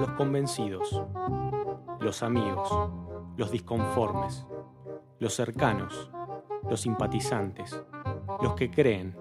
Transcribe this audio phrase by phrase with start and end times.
[0.00, 1.02] los convencidos,
[2.00, 2.90] los amigos,
[3.36, 4.46] los disconformes,
[5.18, 6.10] los cercanos,
[6.68, 7.82] los simpatizantes,
[8.42, 9.16] los que creen,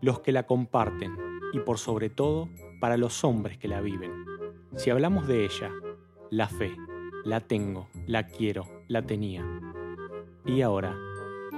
[0.00, 1.16] los que la comparten
[1.52, 2.48] y por sobre todo
[2.80, 4.24] para los hombres que la viven.
[4.76, 5.70] Si hablamos de ella,
[6.30, 6.76] la fe,
[7.24, 9.44] la tengo, la quiero, la tenía.
[10.44, 10.96] ¿Y ahora?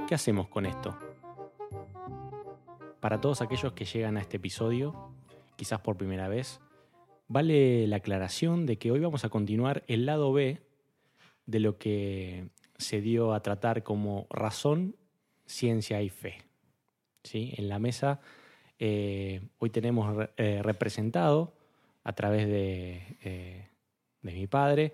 [0.07, 0.97] ¿Qué hacemos con esto?
[3.01, 5.13] Para todos aquellos que llegan a este episodio,
[5.57, 6.61] quizás por primera vez,
[7.31, 10.59] vale la aclaración de que hoy vamos a continuar el lado B
[11.47, 14.97] de lo que se dio a tratar como razón,
[15.47, 16.39] ciencia y fe.
[17.23, 17.55] ¿Sí?
[17.57, 18.21] En la mesa
[18.81, 21.55] eh, hoy tenemos eh, representado
[22.03, 23.69] a través de, eh,
[24.23, 24.93] de mi padre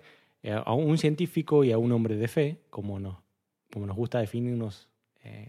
[0.63, 3.17] a un científico y a un hombre de fe, como nos,
[3.73, 4.87] como nos gusta definirnos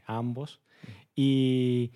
[0.06, 0.61] a ambos.
[1.14, 1.92] Y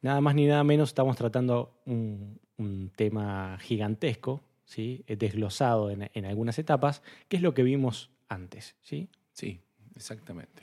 [0.00, 5.04] nada más ni nada menos estamos tratando un, un tema gigantesco, ¿sí?
[5.06, 8.76] desglosado en, en, algunas etapas, que es lo que vimos antes.
[8.82, 9.08] ¿sí?
[9.32, 9.60] Sí,
[9.94, 10.62] exactamente.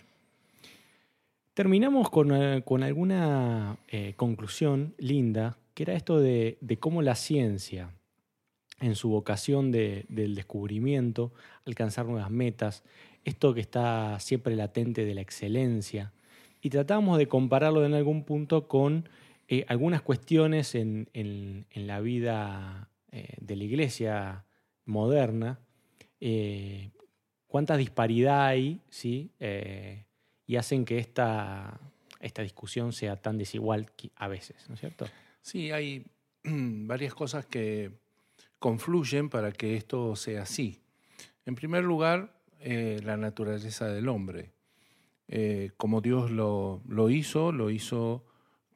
[1.54, 7.16] Terminamos con, eh, con alguna eh, conclusión linda, que era esto de, de, cómo la
[7.16, 7.92] ciencia,
[8.80, 11.34] en su vocación de, del descubrimiento,
[11.66, 12.84] alcanzar nuevas metas,
[13.26, 16.14] esto que está siempre latente de la excelencia,
[16.62, 19.10] y tratamos de compararlo en algún punto con
[19.52, 24.46] eh, algunas cuestiones en, en, la vida eh, de la iglesia
[24.86, 25.60] moderna,
[26.20, 26.92] eh,
[27.48, 29.32] cuánta disparidad hay, ¿sí?
[29.40, 30.06] Eh,
[30.46, 31.80] y hacen que esta,
[32.20, 35.08] esta discusión sea tan desigual a veces, ¿no es cierto?
[35.42, 36.06] Sí, hay
[36.44, 37.90] varias cosas que
[38.60, 40.80] confluyen para que esto sea así.
[41.48, 44.52] En primer lugar, la naturaleza del hombre.
[45.78, 48.29] Como Dios lo, lo, hizo, lo hizo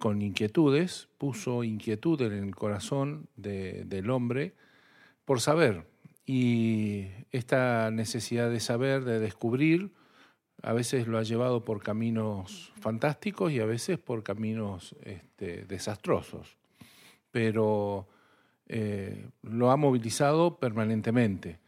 [0.03, 4.53] con inquietudes, puso inquietud en el corazón de, del hombre
[5.23, 5.85] por saber.
[6.25, 9.91] Y esta necesidad de saber, de descubrir,
[10.61, 16.57] a veces lo ha llevado por caminos fantásticos y a veces por caminos este, desastrosos.
[17.31, 18.05] Pero
[18.67, 21.59] eh, lo ha movilizado permanentemente.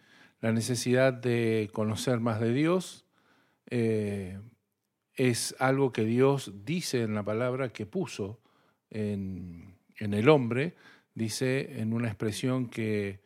[0.42, 3.06] La necesidad de conocer más de Dios
[3.70, 4.38] eh,
[5.16, 8.40] es algo que Dios dice en la palabra que puso
[8.90, 10.76] en, en, el hombre,
[11.14, 13.22] dice en una expresión que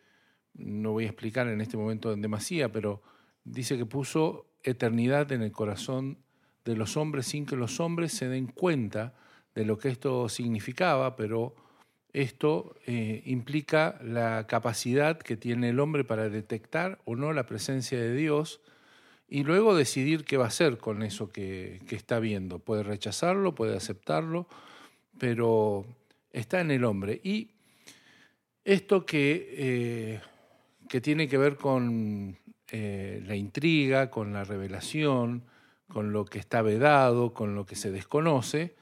[0.54, 3.02] no voy a explicar en este momento en demasía, pero
[3.44, 6.18] dice que puso eternidad en el corazón
[6.66, 9.16] de los hombres sin que los hombres se den cuenta
[9.56, 11.56] de lo que esto significaba, pero
[12.14, 18.00] esto eh, implica la capacidad que tiene el hombre para detectar o no la presencia
[18.00, 18.62] de Dios
[19.30, 22.60] y luego decidir qué va a hacer con eso que, que está viendo.
[22.60, 24.48] Puede rechazarlo, puede aceptarlo,
[25.18, 25.86] pero
[26.32, 27.22] está en el hombre.
[27.24, 27.52] Y
[28.64, 30.22] esto que, eh,
[30.88, 32.38] que tiene que ver con
[32.72, 35.44] eh, la intriga, con la revelación,
[35.88, 38.76] con lo que está vedado, con lo que se desconoce,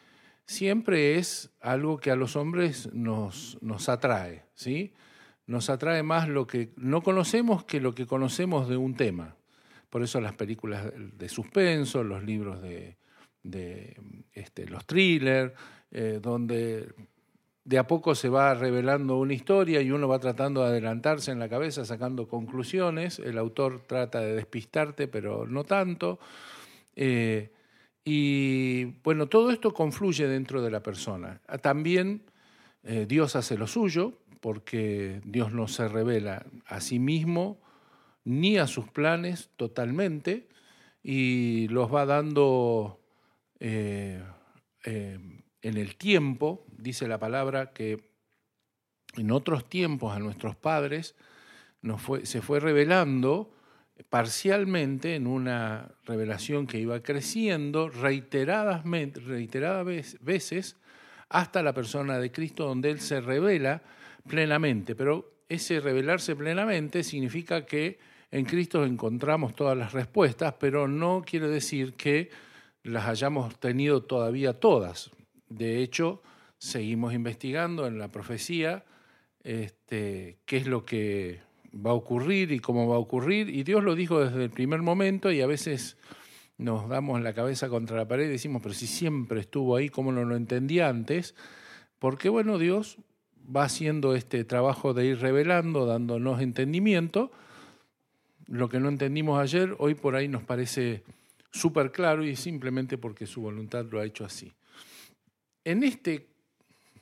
[0.45, 4.93] siempre es algo que a los hombres nos, nos atrae, ¿sí?
[5.45, 9.35] Nos atrae más lo que no conocemos que lo que conocemos de un tema.
[9.89, 12.97] Por eso las películas de suspenso, los libros de,
[14.33, 15.53] este, los thrillers,
[15.91, 16.93] eh, donde
[17.67, 21.39] de a poco se va revelando una historia y uno va tratando de adelantarse en
[21.39, 23.19] la cabeza, sacando conclusiones.
[23.19, 26.17] El autor trata de despistarte, pero no tanto.
[26.95, 27.51] Eh,
[28.05, 31.41] y bueno, todo esto confluye dentro de la persona.
[31.61, 32.23] También
[32.83, 37.59] eh, Dios hace lo suyo, porque Dios no se revela a sí mismo
[38.27, 40.49] ni a sus planes totalmente,
[41.01, 42.99] y los va dando
[43.61, 44.21] eh,
[44.83, 45.17] eh,
[45.61, 48.11] en el tiempo, dice la palabra que
[49.15, 51.15] en otros tiempos a nuestros padres
[51.97, 53.53] fue, se fue revelando
[54.09, 58.83] parcialmente en una revelación que iba creciendo reiteradas,
[59.25, 60.75] reiteradas veces
[61.29, 63.83] hasta la persona de Cristo donde Él se revela
[64.27, 64.95] plenamente.
[64.95, 71.47] Pero ese revelarse plenamente significa que en Cristo encontramos todas las respuestas, pero no quiere
[71.47, 72.29] decir que
[72.83, 75.11] las hayamos tenido todavía todas.
[75.49, 76.21] De hecho,
[76.57, 78.85] seguimos investigando en la profecía
[79.43, 81.39] este, qué es lo que
[81.73, 84.81] va a ocurrir y cómo va a ocurrir, y Dios lo dijo desde el primer
[84.81, 85.97] momento y a veces
[86.57, 90.11] nos damos la cabeza contra la pared y decimos, pero si siempre estuvo ahí, ¿cómo
[90.11, 91.35] no lo entendía antes?
[91.99, 92.97] Porque bueno, Dios
[93.55, 97.31] va haciendo este trabajo de ir revelando, dándonos entendimiento.
[98.47, 101.03] Lo que no entendimos ayer, hoy por ahí nos parece
[101.51, 104.51] súper claro y simplemente porque su voluntad lo ha hecho así.
[105.63, 106.27] En este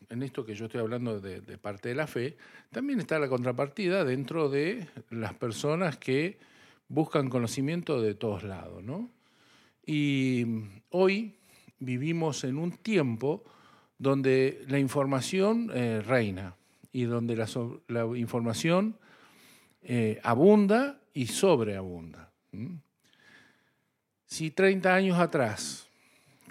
[0.09, 2.37] en esto que yo estoy hablando de, parte de la fe,
[2.71, 6.37] también está la contrapartida dentro de las personas que
[6.87, 9.09] buscan conocimiento de todos lados, ¿no?
[9.85, 10.45] Y
[10.89, 11.35] hoy
[11.79, 13.43] vivimos en un tiempo
[13.97, 16.55] donde la información eh, reina
[16.91, 17.47] y donde la,
[17.87, 18.97] la información
[19.83, 22.31] eh, abunda y sobreabunda.
[24.25, 25.87] Si 30 años atrás,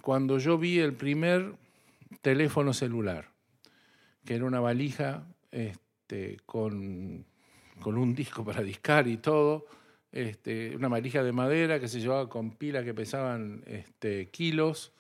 [0.01, 1.55] cuando yo vi el primer
[2.23, 3.31] teléfono celular,
[4.25, 7.27] que era una valija este, con,
[7.79, 9.67] con un disco para discar y todo,
[10.11, 14.93] este, una valija de madera que se llevaba con pila que pesaban este, kilos.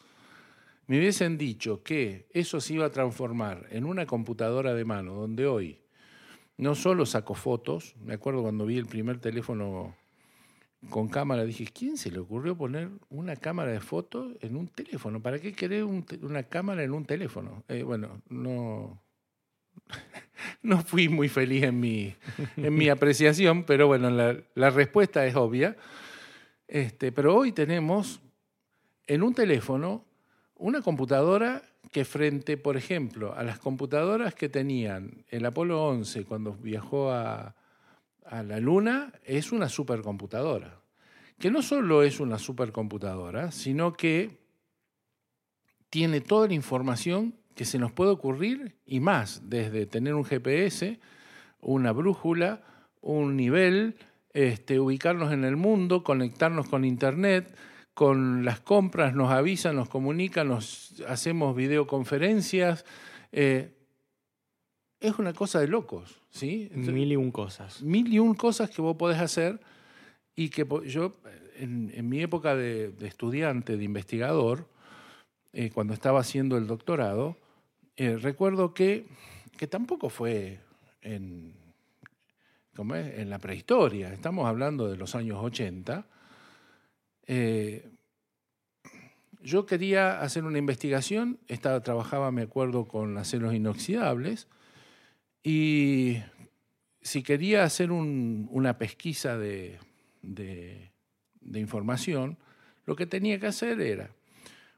[0.89, 5.47] Me hubiesen dicho que eso se iba a transformar en una computadora de mano, donde
[5.47, 5.84] hoy
[6.57, 9.97] no solo saco fotos, me acuerdo cuando vi el primer teléfono
[10.91, 15.21] con cámara, dije, ¿quién se le ocurrió poner una cámara de fotos en un teléfono?
[15.21, 17.65] ¿Para qué querer una cámara en un teléfono?
[17.69, 19.01] Eh, bueno, no,
[20.63, 22.15] no fui muy feliz en mi,
[22.57, 25.77] en mi apreciación, pero bueno, la, respuesta es obvia.
[26.69, 28.21] Este, pero hoy tenemos
[29.07, 30.05] en un teléfono
[30.57, 36.53] una computadora que frente, por ejemplo, a las computadoras que tenían el Apolo 11 cuando
[36.55, 37.55] viajó a,
[38.25, 40.81] a la Luna, es una supercomputadora.
[41.39, 44.39] Que no solo es una supercomputadora, sino que
[45.91, 50.99] tiene toda la información que se nos puede ocurrir y más, desde tener un GPS,
[51.61, 52.63] una brújula,
[53.01, 53.97] un nivel,
[54.33, 57.55] este, ubicarnos en el mundo, conectarnos con Internet,
[57.95, 62.85] con las compras, nos avisa, nos comunica, nos hacemos videoconferencias.
[63.31, 63.73] Eh,
[64.99, 66.71] es una cosa de locos, ¿sí?
[66.75, 67.83] mil y un cosas.
[67.83, 69.61] Mil y un cosas que vos podés hacer
[70.35, 71.15] y que yo,
[71.57, 74.69] en, mi época de, estudiante, de investigador,
[75.53, 77.37] eh, cuando estaba haciendo el doctorado,
[77.97, 79.07] eh, recuerdo que,
[79.57, 80.59] que, tampoco fue
[81.03, 81.55] en,
[82.77, 86.09] en la prehistoria, estamos hablando de los años 80.
[87.27, 87.89] Eh,
[89.43, 94.49] yo quería hacer una investigación, estaba, trabajaba, me acuerdo, con aceros inoxidables,
[95.43, 96.19] y
[97.03, 99.79] si quería hacer una pesquisa de,
[101.43, 102.39] información,
[102.87, 104.11] lo que tenía que hacer era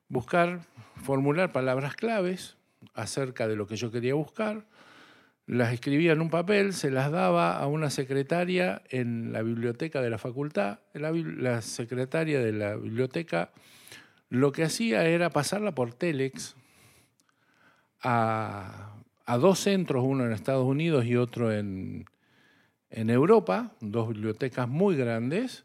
[0.09, 0.63] buscar,
[0.97, 2.57] formular palabras claves,
[2.95, 4.67] acerca de lo que yo quería buscar,
[5.47, 10.11] las escribía en un papel, se las daba a una secretaria en la biblioteca de
[10.11, 10.81] la facultad.
[10.93, 13.53] La, secretaria de la biblioteca
[14.29, 16.57] lo que hacía era pasarla por Telex
[18.03, 18.93] a,
[19.39, 22.07] dos centros, uno en Estados Unidos y otro en,
[22.91, 25.65] en Europa, dos bibliotecas muy grandes,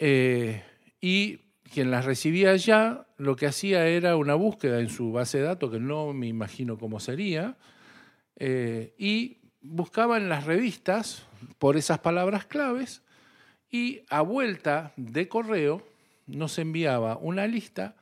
[0.00, 0.64] eh,
[1.00, 1.38] y
[1.72, 5.70] quien las recibía allá lo que hacía era una búsqueda en su base de datos,
[5.70, 7.56] que no me imagino cómo sería,
[8.38, 11.26] eh, y buscaba en las revistas
[11.58, 13.02] por esas palabras claves
[13.70, 15.86] y a vuelta de correo
[16.26, 17.96] nos enviaba una lista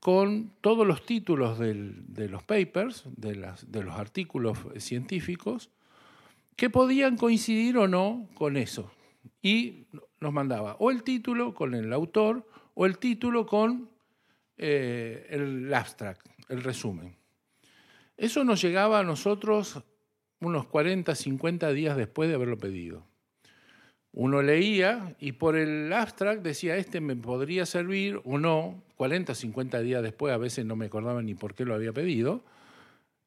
[0.00, 5.70] con todos los títulos de los papers, de los artículos científicos,
[6.56, 8.92] que podían coincidir o no con eso.
[9.40, 9.86] Y
[10.20, 13.90] nos mandaba o el título con el autor o el título con
[14.58, 17.16] eh, el abstract, el resumen.
[18.16, 19.82] Eso nos llegaba a nosotros
[20.40, 23.06] unos 40, 50 días después de haberlo pedido.
[24.12, 29.80] Uno leía y por el abstract decía, este me podría servir o no, 40, 50
[29.80, 32.44] días después, a veces no me acordaba ni por qué lo había pedido.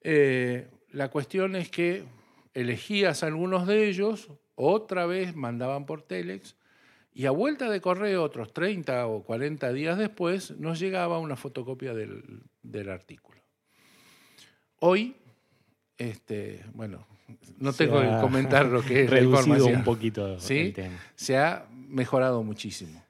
[0.02, 2.04] Eh, la cuestión es que
[2.54, 6.56] elegías algunos de ellos, otra vez mandaban por Telex,
[7.18, 11.94] y a vuelta de correo, otros 30 o 40 días después, nos llegaba una fotocopia
[11.94, 13.40] del, artículo.
[14.88, 15.16] Hoy,
[15.98, 17.08] este, bueno,
[17.58, 19.78] no tengo que comentar lo que es la información.
[19.78, 20.76] un poquito ¿sí?
[21.16, 23.04] Se ha mejorado muchísimo.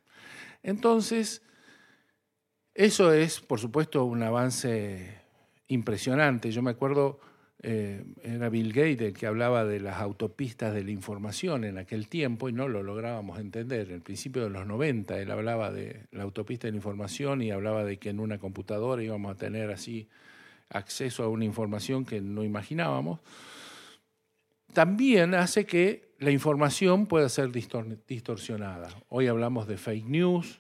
[0.64, 1.42] Entonces,
[2.74, 5.20] eso es, por supuesto, un avance
[5.68, 6.50] impresionante.
[6.52, 7.20] Yo me acuerdo
[7.62, 12.08] eh, era Bill Gates el que hablaba de las autopistas de la información en aquel
[12.08, 13.88] tiempo y no lo lográbamos entender.
[13.88, 17.52] En el principio de los 90 él hablaba de la autopista de la información y
[17.52, 20.08] hablaba de que en una computadora íbamos a tener así
[20.70, 23.20] acceso a una información que no imaginábamos.
[24.74, 28.90] También hace que la información pueda ser distorsionada.
[29.10, 30.60] Hoy hablamos de fake news,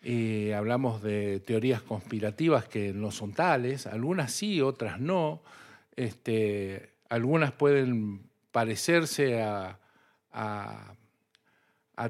[0.00, 5.42] y hablamos de teorías conspirativas que no son tales, algunas sí, otras no
[5.96, 9.78] este, algunas pueden parecerse a,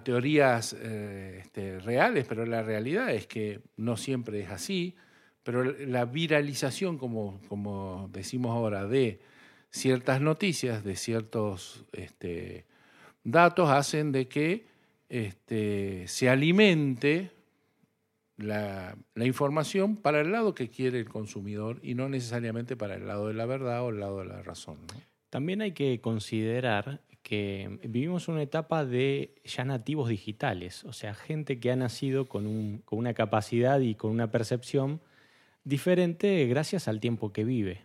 [0.04, 4.94] teorías eh, este, reales, pero la realidad es que no siempre es así.
[5.48, 9.18] Pero la viralización, como, decimos ahora, de
[9.70, 12.66] ciertas noticias, de ciertos este,
[13.24, 14.66] datos, hacen de que
[15.08, 17.30] este, se alimente
[18.36, 23.28] la, información para el lado que quiere el consumidor y no necesariamente para el lado
[23.28, 24.76] de la verdad o el lado de la razón.
[25.30, 31.58] También hay que considerar que vivimos una etapa de ya nativos digitales, o sea, gente
[31.58, 35.00] que ha nacido con una capacidad y con una percepción
[35.68, 37.82] diferente gracias al tiempo que vive.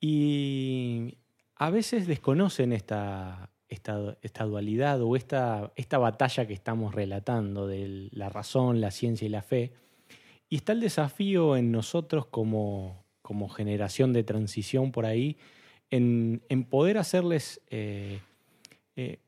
[0.00, 1.18] Y
[1.56, 8.28] a veces desconocen esta, esta, dualidad o esta, esta batalla que estamos relatando de la
[8.28, 9.72] razón, la ciencia y la fe.
[10.48, 15.38] Y está el desafío en nosotros como, como generación de transición por ahí,
[15.90, 18.18] en, poder hacerles eh,
[18.96, 19.20] eh,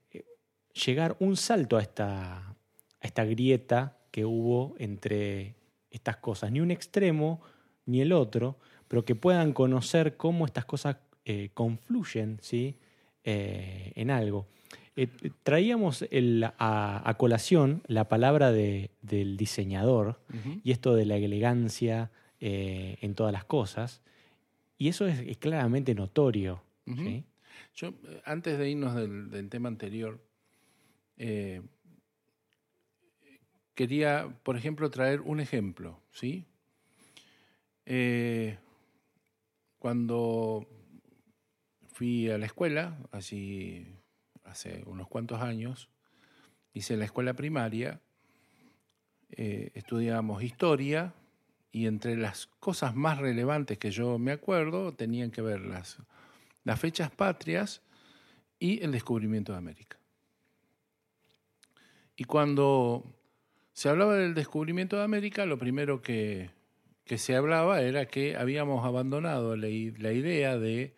[0.84, 2.56] llegar un salto a esta, a
[3.00, 5.55] esta grieta que hubo entre
[5.96, 7.40] estas cosas, ni un extremo
[7.86, 8.56] ni el otro,
[8.88, 12.76] pero que puedan conocer cómo estas cosas eh, confluyen ¿sí?
[13.24, 14.46] Eh, en algo.
[14.94, 15.08] Eh,
[15.42, 16.04] traíamos
[16.58, 20.20] a, colación la palabra del diseñador
[20.64, 24.02] y esto de la elegancia en todas las cosas,
[24.78, 26.62] y eso es, claramente notorio.
[27.74, 27.92] Yo,
[28.24, 30.20] antes de irnos del, tema anterior,
[33.76, 36.44] quería, por ejemplo, traer un ejemplo, ¿sí?
[39.78, 40.66] cuando
[41.92, 43.86] fui a la escuela, así
[44.42, 45.88] hace unos cuantos años,
[46.72, 48.00] hice la escuela primaria,
[49.30, 51.14] eh, estudiábamos historia
[51.70, 55.98] y entre las cosas más relevantes que yo me acuerdo tenían que ver las,
[56.64, 57.82] las fechas patrias
[58.58, 59.98] y el descubrimiento de América.
[62.16, 63.04] Y cuando
[63.76, 66.48] se hablaba del descubrimiento de América, lo primero que,
[67.04, 70.96] se hablaba era que habíamos abandonado la idea de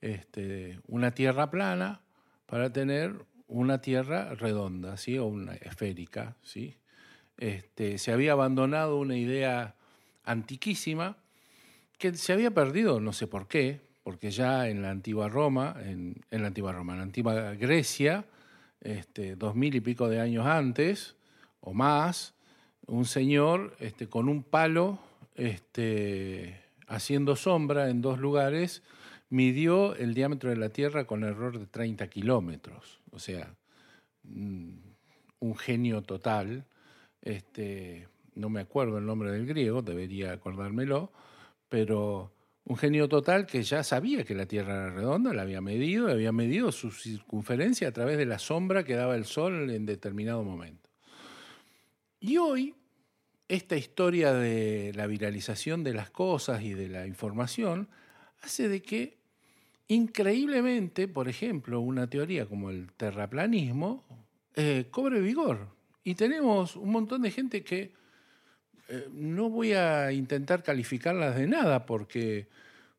[0.00, 2.00] este, una tierra plana
[2.46, 3.14] para tener
[3.46, 5.16] una tierra redonda, ¿sí?
[5.16, 6.34] o una esférica.
[6.42, 6.74] ¿sí?
[7.36, 9.76] Este, se había abandonado una idea
[10.24, 11.18] antiquísima
[11.98, 16.20] que se había perdido, no sé por qué, porque ya en la antigua Roma, en,
[16.32, 18.24] la antigua Roma, en la antigua Grecia,
[18.80, 21.14] este, dos mil y pico de años antes
[21.60, 22.34] o más,
[22.86, 24.98] un señor este, con un palo
[25.34, 28.82] este, haciendo sombra en dos lugares
[29.30, 33.00] midió el diámetro de la Tierra con error de 30 kilómetros.
[33.10, 33.54] O sea,
[34.24, 34.70] mm,
[35.40, 36.64] un genio total.
[37.22, 41.12] Este, no me acuerdo el nombre del griego, debería acordármelo,
[41.68, 42.32] pero
[42.64, 46.32] un genio total que ya sabía que la Tierra era redonda, la había medido, había
[46.32, 50.87] medido su circunferencia a través de la sombra que daba el Sol en determinado momento.
[52.20, 52.74] Y hoy,
[53.48, 57.88] esta historia de la viralización de las cosas y de la información
[58.42, 59.18] hace de que
[59.86, 64.04] increíblemente, por ejemplo, una teoría como el terraplanismo
[64.56, 65.68] eh, cobre vigor.
[66.02, 67.92] Y tenemos un montón de gente que
[68.88, 72.48] eh, no voy a intentar calificarlas de nada porque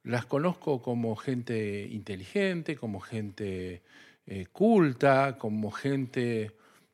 [0.03, 3.81] las conozco como gente inteligente, como gente
[4.25, 6.51] eh, culta, como gente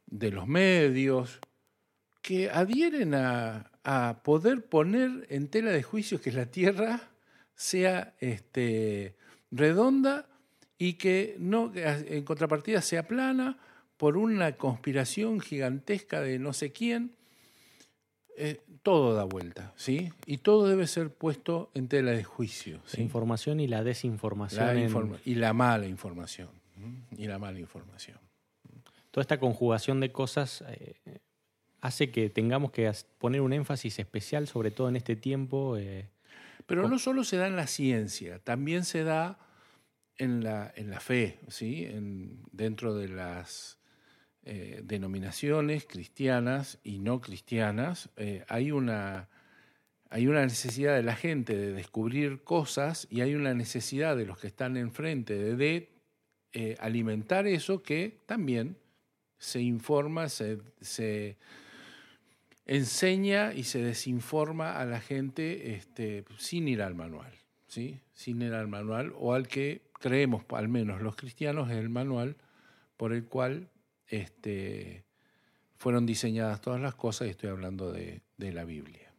[0.08, 1.40] de los medios,
[2.26, 7.12] que adhieren a, a, poder poner en tela de juicio que la Tierra
[7.54, 9.16] sea este,
[9.52, 10.26] redonda
[10.80, 13.60] y que no en contrapartida sea plana
[13.98, 17.12] por una conspiración gigantesca de no sé quién.
[18.38, 20.12] Eh, todo da vuelta, ¿sí?
[20.26, 22.82] Y todo debe ser puesto en tela de juicio.
[22.98, 24.80] La información y la desinformación.
[25.26, 26.50] Y la mala información.
[27.16, 28.18] Y la mala información.
[29.12, 30.96] Toda esta conjugación de cosas eh,
[31.86, 35.78] hace que tengamos que poner un énfasis especial, sobre todo en este tiempo.
[35.78, 36.10] Eh,
[36.66, 39.38] Pero no solo se da en la ciencia, también se da
[40.18, 41.86] en la, en la fe, ¿sí?
[41.86, 43.78] En, dentro de las
[44.44, 49.30] eh, denominaciones cristianas y no cristianas, eh, hay, una,
[50.10, 54.40] hay una necesidad de la gente de descubrir cosas y hay una necesidad de los
[54.40, 55.90] que están enfrente de, de
[56.54, 58.78] eh, alimentar eso que también
[59.38, 61.38] se informa, se, se,
[62.66, 67.32] enseña y se desinforma a la gente este, sin ir al manual,
[67.68, 68.00] ¿sí?
[68.14, 72.36] sin ir al manual o al que creemos, al menos los cristianos, es el manual
[72.98, 73.70] por el cual
[74.08, 75.04] este,
[75.78, 79.12] fueron diseñadas todas las cosas, y estoy hablando de, la Biblia.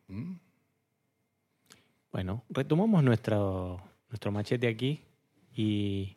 [2.13, 5.03] Bueno, retomamos nuestro, nuestro machete aquí
[5.55, 6.17] y,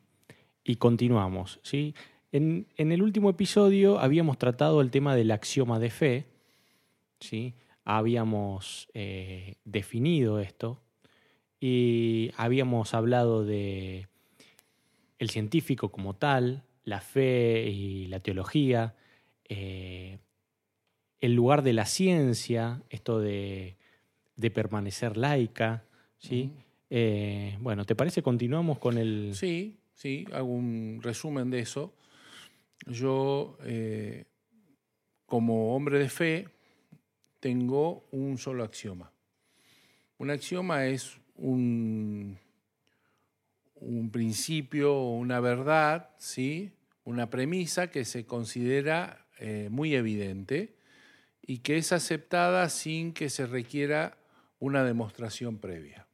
[0.78, 1.60] continuamos.
[1.64, 1.96] ¿sí?
[2.32, 6.26] En, en, el último episodio habíamos tratado el tema del axioma de fe.
[7.20, 7.56] ¿Sí?
[7.86, 10.82] habíamos eh, definido esto
[11.60, 14.08] y habíamos hablado de
[15.18, 18.96] el científico como tal, la fe y la teología,
[19.50, 20.20] eh,
[21.20, 23.76] el lugar de la ciencia, esto de,
[24.54, 25.84] permanecer laica,
[26.18, 26.52] ¿sí?
[26.90, 29.32] Eh, bueno, ¿te parece continuamos con el...?
[29.36, 31.94] Sí, sí, hago un resumen de eso.
[32.88, 34.26] Yo, eh,
[35.26, 36.48] como hombre de fe,
[37.40, 39.12] tengo un solo axioma.
[40.18, 42.38] Un axioma es un,
[43.76, 46.72] un principio una verdad, ¿sí?
[47.04, 50.76] una premisa que se considera eh, muy evidente
[51.42, 54.18] y que es aceptada sin que se requiera
[54.60, 56.06] una demostración previa.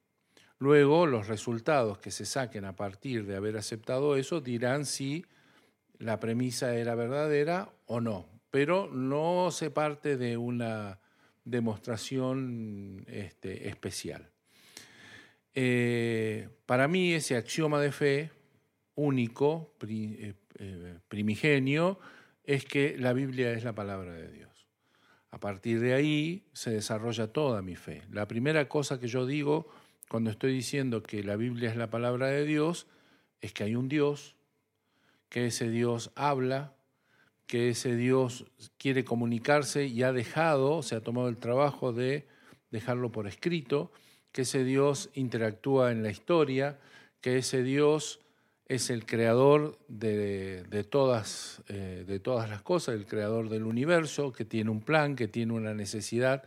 [0.59, 5.25] Luego, los resultados que se saquen a partir de haber aceptado eso dirán si
[5.97, 10.99] la premisa era verdadera o no, pero no se parte de una
[11.45, 14.29] demostración este, especial.
[15.53, 18.31] Eh, para mí ese axioma de fe
[18.95, 21.99] único, eh, eh, primigenio,
[22.43, 24.67] es que la Biblia es la palabra de Dios.
[25.31, 28.03] A partir de ahí se desarrolla toda mi fe.
[28.11, 29.67] La primera cosa que yo digo
[30.09, 32.87] cuando estoy diciendo que la Biblia es la palabra de Dios
[33.41, 34.35] es que hay un Dios,
[35.29, 36.74] que ese Dios habla,
[37.47, 38.45] que ese Dios
[38.77, 42.27] quiere comunicarse y ha dejado, se ha tomado el trabajo de
[42.71, 43.91] dejarlo por escrito,
[44.31, 46.79] que ese Dios interactúa en la historia,
[47.21, 48.19] que ese Dios
[48.67, 54.43] es el creador de, todas, eh, de todas las cosas, el creador del universo, que
[54.43, 56.43] tiene un plan, que tiene una necesidad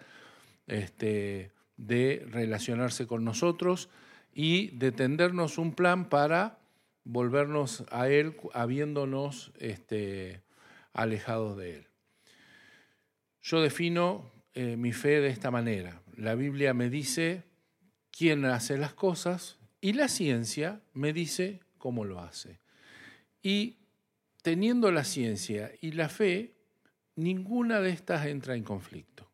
[0.67, 3.89] este, de relacionarse con nosotros
[4.35, 6.59] y de tendernos un plan para
[7.05, 10.43] volvernos a Él habiéndonos este,
[10.99, 11.87] alejados de Él.
[13.41, 16.03] Yo defino eh, mi fe de esta manera.
[16.17, 17.45] La Biblia me dice
[18.11, 22.59] quién hace las cosas y la ciencia me dice cómo lo hace.
[23.43, 23.77] Y
[24.43, 26.57] teniendo la ciencia y la fe,
[27.15, 29.31] ninguna de estas entra en conflicto.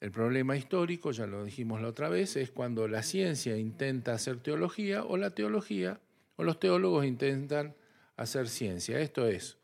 [0.00, 4.38] El problema histórico, ya lo dijimos la otra vez, es cuando la ciencia intenta hacer
[4.38, 6.00] teología o la teología
[6.36, 7.74] o los teólogos intentan
[8.16, 8.98] hacer ciencia.
[8.98, 9.59] Esto es,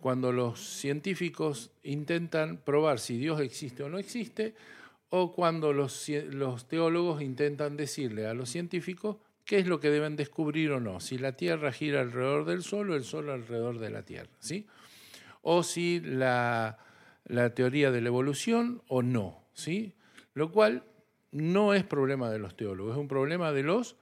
[0.00, 4.54] cuando los científicos intentan probar si Dios existe o no existe,
[5.16, 6.10] o cuando los,
[6.68, 11.18] teólogos intentan decirle a los científicos qué es lo que deben descubrir o no, si
[11.18, 14.66] la Tierra gira alrededor del Sol o el Sol alrededor de la Tierra, ¿sí?
[15.42, 16.78] O si la,
[17.54, 19.94] teoría de la evolución o no, ¿sí?
[20.32, 20.82] Lo cual
[21.30, 23.96] no es problema de los teólogos, es un problema de los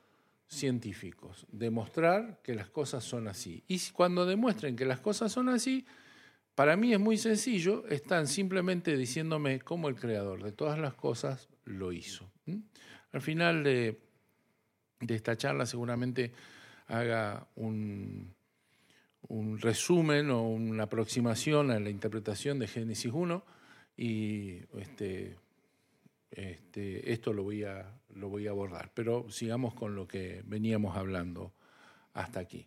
[0.52, 3.64] científicos, demostrar que las cosas son así.
[3.68, 5.86] Y cuando demuestren que las cosas son así,
[6.54, 11.48] para mí es muy sencillo, están simplemente diciéndome cómo el creador de todas las cosas
[11.64, 12.30] lo hizo.
[13.12, 13.98] Al final de
[15.02, 16.32] de esta charla seguramente
[16.86, 18.34] haga un,
[19.28, 23.44] un resumen o una aproximación a la interpretación de Génesis 1
[23.96, 25.36] y este,
[26.30, 28.90] este, esto lo voy, a, lo voy a abordar.
[28.94, 31.53] Pero sigamos con lo que veníamos hablando
[32.14, 32.66] hasta aquí.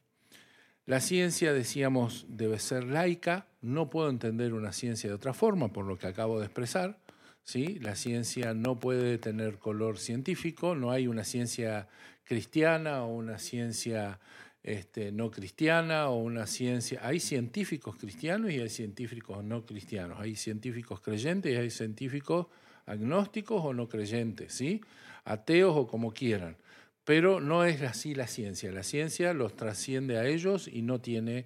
[0.85, 3.47] La ciencia, decíamos, debe ser laica.
[3.61, 6.99] No puedo entender una ciencia de otra forma, por lo que acabo de expresar.
[7.43, 7.79] ¿sí?
[7.79, 11.87] La ciencia no puede tener color científico, no hay una ciencia
[12.23, 14.19] cristiana o una ciencia
[14.63, 16.99] este, no cristiana o una ciencia...
[17.03, 22.47] Hay científicos cristianos y hay científicos no cristianos, hay científicos creyentes y hay científicos
[22.85, 24.81] agnósticos o no creyentes, ¿sí?
[25.23, 26.57] ateos o como quieran.
[27.03, 28.71] Pero no es así la ciencia.
[28.71, 31.45] La ciencia los trasciende a ellos y no tiene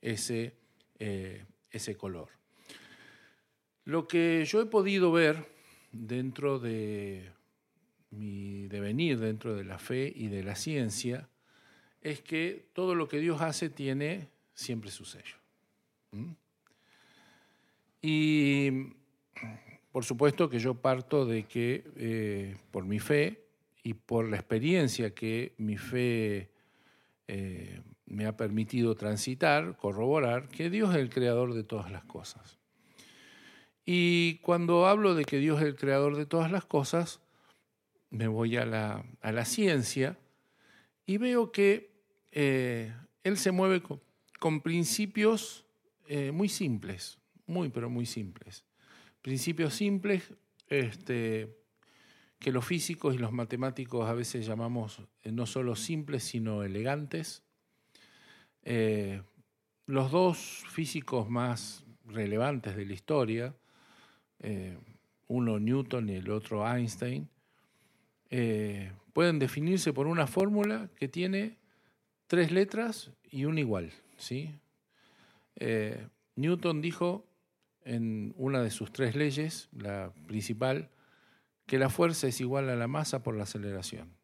[0.00, 0.54] ese,
[0.98, 2.28] eh, ese color.
[3.84, 5.48] Lo que yo he podido ver
[5.92, 7.30] dentro de
[8.10, 11.28] mi devenir dentro de la fe y de la ciencia
[12.00, 15.36] es que todo lo que Dios hace tiene siempre su sello.
[18.02, 18.70] Y
[19.92, 23.44] por supuesto que yo parto de que eh, por mi fe
[23.82, 26.50] y por la experiencia que mi fe
[27.28, 32.58] eh, me ha permitido transitar, corroborar, que Dios es el creador de todas las cosas.
[33.84, 37.20] Y cuando hablo de que Dios es el creador de todas las cosas,
[38.10, 40.18] me voy a la, a la ciencia
[41.06, 41.90] y veo que
[42.32, 42.92] eh,
[43.24, 45.64] él se mueve con, principios
[46.06, 48.64] eh, muy simples, muy pero muy simples.
[49.22, 50.34] Principios simples
[50.68, 51.56] este,
[52.38, 57.42] que los físicos y los matemáticos a veces llamamos eh, no solo simples, sino elegantes.
[59.86, 63.54] los dos físicos más relevantes de la historia,
[65.28, 67.28] uno Newton y el otro Einstein,
[68.30, 71.58] eh, pueden definirse por una fórmula que tiene
[72.26, 73.92] tres letras y un igual.
[74.16, 74.54] ¿sí?
[75.56, 76.06] Eh,
[76.36, 77.26] Newton dijo
[77.90, 80.90] en una de sus tres leyes, la principal,
[81.66, 84.14] que la fuerza es igual a la masa por la aceleración.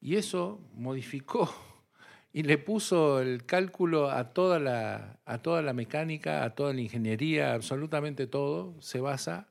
[0.00, 1.52] Y eso modificó
[2.32, 6.80] y le puso el cálculo a toda la, a toda la mecánica, a toda la
[6.80, 9.48] ingeniería, absolutamente todo, se basa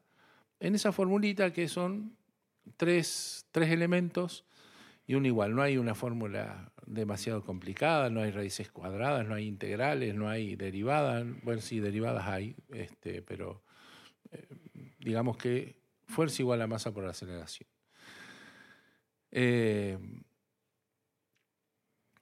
[0.60, 2.18] en esa formulita que son
[2.78, 4.44] tres, tres elementos
[5.10, 5.56] y un igual.
[5.56, 10.56] No hay una fórmula demasiado complicada, no hay raíces cuadradas, no hay integrales, no hay
[10.56, 11.26] derivadas.
[11.42, 13.64] Bueno, sí, derivadas hay, este, pero
[14.30, 14.48] eh,
[15.00, 17.68] digamos que fuerza igual a masa por aceleración.
[19.32, 19.98] Eh,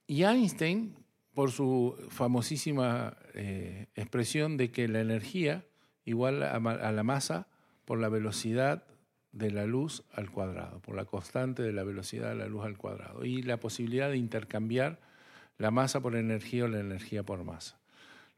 [0.06, 0.96] y Einstein,
[1.34, 5.66] por su famosísima eh, expresión de que la energía
[6.06, 7.48] igual a, a la masa
[7.84, 8.86] por la velocidad
[9.32, 12.76] de la luz al cuadrado, por la constante de la velocidad de la luz al
[12.76, 15.00] cuadrado, y la posibilidad de intercambiar
[15.58, 17.78] la masa por energía o la energía por masa,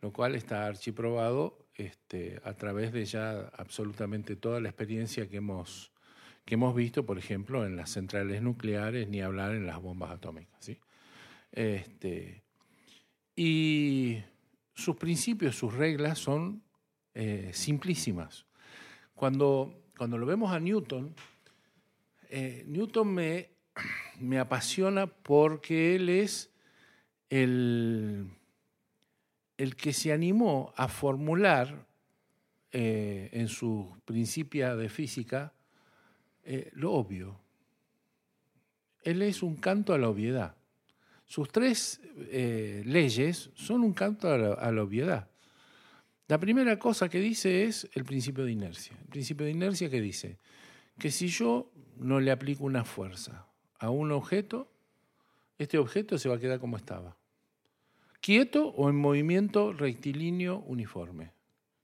[0.00, 5.92] lo cual está archiprobado este, a través de ya absolutamente toda la experiencia que hemos,
[6.44, 10.56] que hemos visto, por ejemplo, en las centrales nucleares, ni hablar en las bombas atómicas.
[10.60, 10.78] ¿sí?
[11.52, 12.42] Este,
[13.36, 14.18] y
[14.74, 16.62] sus principios, sus reglas son
[17.14, 18.46] eh, simplísimas.
[19.14, 21.14] Cuando cuando lo vemos a Newton,
[22.30, 23.50] eh, Newton me,
[24.18, 26.50] me, apasiona porque él es
[27.28, 28.30] el,
[29.58, 31.86] el que se animó a formular
[32.72, 35.52] eh, en su principia de física
[36.44, 37.38] eh, lo obvio.
[39.02, 40.56] Él es un canto a la obviedad.
[41.26, 42.00] Sus tres
[42.86, 45.29] leyes son un canto a la obviedad.
[46.30, 48.96] La primera cosa que dice es el principio de inercia.
[49.02, 50.38] El principio de inercia que dice
[50.96, 53.48] que si yo no le aplico una fuerza
[53.80, 54.70] a un objeto,
[55.58, 57.16] este objeto se va a quedar como estaba.
[58.20, 61.32] Quieto o en movimiento rectilíneo uniforme.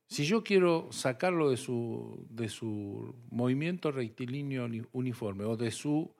[0.07, 6.15] Si yo quiero sacarlo de su, de su movimiento rectilíneo uniforme o de su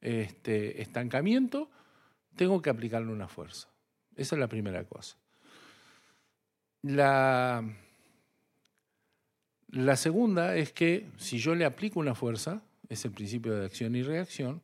[0.00, 1.68] este, estancamiento,
[2.36, 3.68] tengo que aplicarle una fuerza.
[4.14, 5.16] Esa es la primera cosa.
[6.86, 7.64] La,
[9.96, 14.04] segunda es que si yo le aplico una fuerza, es el principio de acción y
[14.04, 14.62] reacción,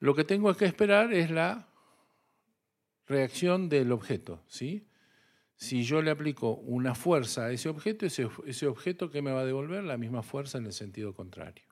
[0.00, 1.68] lo que tengo que esperar es la
[3.06, 4.42] reacción del objeto.
[4.48, 4.88] ¿sí?
[5.54, 9.42] Si yo le aplico una fuerza a ese objeto, ese, ese objeto que me va
[9.42, 11.64] a devolver la misma fuerza en el sentido contrario.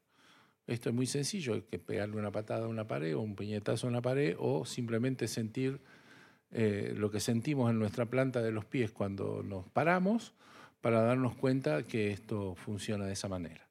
[0.68, 3.88] Esto es muy sencillo, hay que pegarle una patada a una pared o un puñetazo
[3.88, 5.80] a una pared o simplemente sentir
[6.50, 10.34] eh, lo que sentimos en nuestra planta de los pies cuando nos paramos
[10.80, 13.68] para darnos cuenta que esto funciona de esa manera.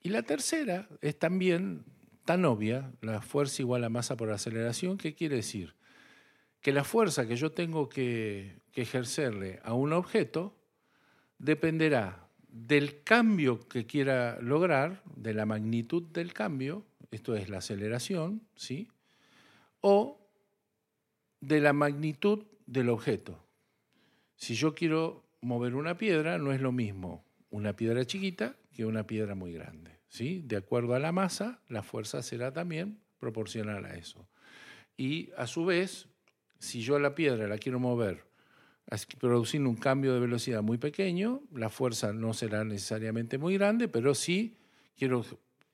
[0.00, 1.84] Y la tercera es también
[2.24, 5.74] tan obvia, la fuerza igual a masa por aceleración, ¿qué quiere decir?
[6.60, 10.56] Que la fuerza que yo tengo que, que ejercerle a un objeto
[11.38, 18.42] dependerá del cambio que quiera lograr, de la magnitud del cambio, esto es la aceleración,
[18.56, 18.88] ¿sí?
[19.80, 20.21] O
[21.42, 23.44] de la magnitud del objeto.
[24.36, 29.06] Si yo quiero mover una piedra, no es lo mismo una piedra chiquita que una
[29.06, 29.98] piedra muy grande.
[30.08, 30.40] ¿sí?
[30.46, 34.26] De acuerdo a la masa, la fuerza será también proporcional a eso.
[34.96, 36.08] Y a su vez,
[36.58, 38.24] si yo la piedra la quiero mover
[39.18, 44.14] produciendo un cambio de velocidad muy pequeño, la fuerza no será necesariamente muy grande, pero
[44.14, 44.56] sí
[44.96, 45.24] quiero,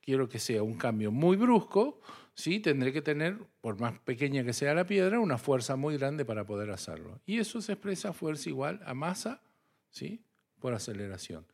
[0.01, 2.01] quiero que sea un cambio muy brusco,
[2.39, 2.61] ¿sí?
[2.61, 6.47] tendré que tener, por más pequeña que sea la piedra, una fuerza muy grande para
[6.47, 7.21] poder hacerlo.
[7.27, 9.43] Y eso se expresa fuerza igual a masa
[9.91, 10.23] ¿sí?
[10.61, 11.45] por aceleración.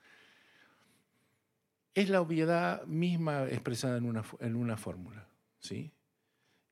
[1.94, 5.26] Es la obviedad misma expresada en una, en una fórmula.
[5.58, 5.90] ¿sí?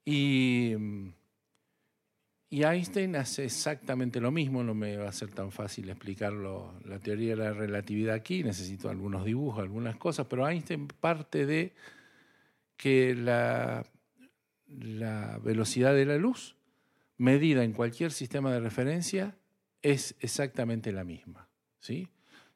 [0.04, 0.74] Y,
[2.50, 7.30] Einstein hace exactamente lo mismo, no me va a ser tan fácil explicarlo, la teoría
[7.30, 11.72] de la relatividad aquí, necesito algunos dibujos, algunas cosas, pero Einstein parte de
[12.76, 13.86] que la
[14.80, 16.56] la velocidad de la luz,
[17.16, 19.36] medida en cualquier sistema de referencia,
[19.82, 21.48] es exactamente la misma.
[21.80, 22.08] ¿sí?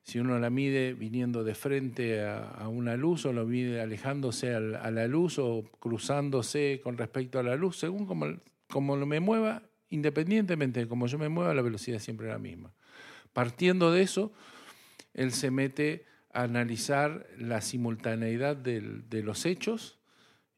[0.03, 4.61] Si uno la mide viniendo de frente a, una luz o lo mide alejándose a
[4.61, 8.27] la luz o cruzándose con respecto a la luz, según como,
[8.69, 12.73] como me mueva, independientemente de cómo yo me mueva, la velocidad siempre es la misma.
[13.33, 14.33] Partiendo de eso,
[15.13, 19.99] él se mete a analizar la simultaneidad de los hechos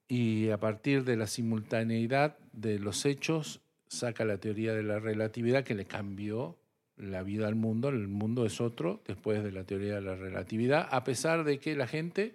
[0.09, 5.65] y a partir de la simultaneidad de los hechos saca la teoría de la relatividad
[5.65, 6.59] que le cambió
[6.97, 10.89] la vida al mundo, el mundo es otro después de la teoría de la relatividad,
[10.91, 12.35] a pesar de que la gente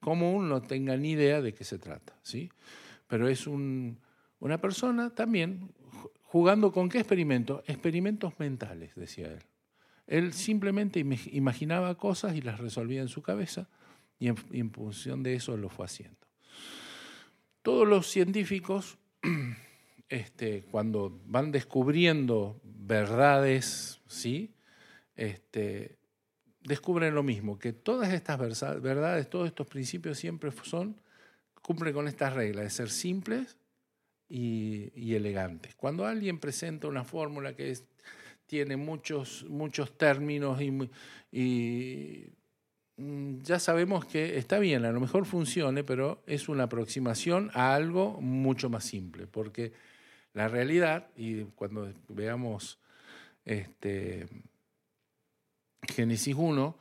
[0.00, 2.50] común no tenga ni idea de qué se trata, ¿sí?
[3.08, 3.98] Pero es un,
[4.38, 5.72] una persona también
[6.22, 7.62] jugando con qué experimento?
[7.66, 9.42] Experimentos mentales, decía él.
[10.06, 13.68] Él simplemente imaginaba cosas y las resolvía en su cabeza
[14.18, 16.25] y en, función de eso lo fue haciendo.
[17.66, 18.96] Todos los científicos,
[20.08, 24.54] este, cuando van descubriendo verdades, ¿sí?
[25.16, 25.98] Este,
[26.62, 28.38] descubren lo mismo, que todas estas
[28.80, 31.00] verdades, todos estos principios siempre son,
[31.60, 33.56] cumplen con estas reglas de ser simples
[34.28, 35.74] y, elegantes.
[35.74, 37.76] Cuando alguien presenta una fórmula que
[38.46, 40.60] tiene muchos, muchos términos
[41.32, 42.28] y,
[42.96, 48.20] ya sabemos que está bien, a lo mejor funcione, pero es una aproximación a algo
[48.20, 49.72] mucho más simple, porque
[50.32, 52.78] la realidad, y cuando veamos
[53.44, 54.26] este,
[55.82, 56.76] Génesis 1,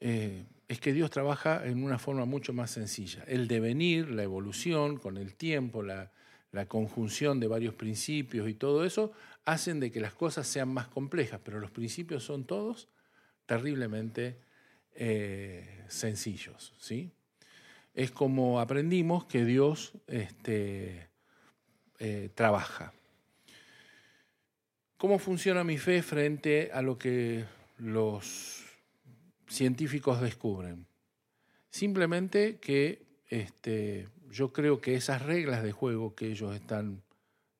[0.00, 3.22] eh, es que Dios trabaja en una forma mucho más sencilla.
[3.26, 6.10] El devenir, la evolución, con el tiempo, la,
[6.68, 9.12] conjunción de varios principios y todo eso,
[9.44, 12.88] hacen de que las cosas sean más complejas, pero los principios son todos
[13.44, 14.38] terriblemente
[14.94, 16.74] eh, sencillos.
[16.78, 17.10] ¿sí?
[17.94, 21.08] Es como aprendimos que Dios este,
[21.98, 22.92] eh, trabaja.
[24.96, 27.44] ¿Cómo funciona mi fe frente a lo que
[27.78, 28.64] los
[29.48, 30.86] científicos descubren?
[31.70, 37.02] Simplemente que este, yo creo que esas reglas de juego que ellos están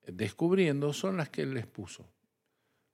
[0.07, 2.09] descubriendo son las que él les puso.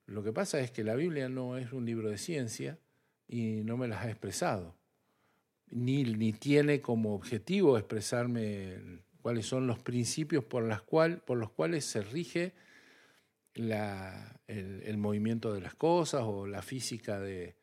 [0.06, 2.78] Lo que pasa es que la Biblia no es un libro de ciencia
[3.30, 4.74] y no me las ha expresado,
[5.68, 11.50] ni, ni tiene como objetivo expresarme cuáles son los principios por, las cual, por los
[11.50, 12.54] cuales se rige
[13.54, 17.54] la, el, movimiento de las cosas o la física de,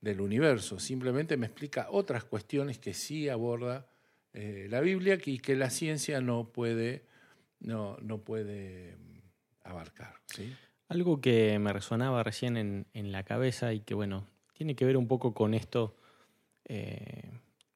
[0.00, 0.78] del universo.
[0.78, 3.88] Simplemente me explica otras cuestiones que sí aborda
[4.32, 7.04] eh, la Biblia y que la ciencia no puede,
[7.58, 8.96] no, no puede
[9.64, 10.14] abarcar.
[10.86, 14.96] Algo que me resonaba recién en, en, la cabeza y que, bueno, tiene que ver
[14.96, 15.96] un poco con esto
[16.64, 17.30] eh,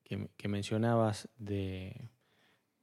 [0.05, 1.95] que, mencionabas de,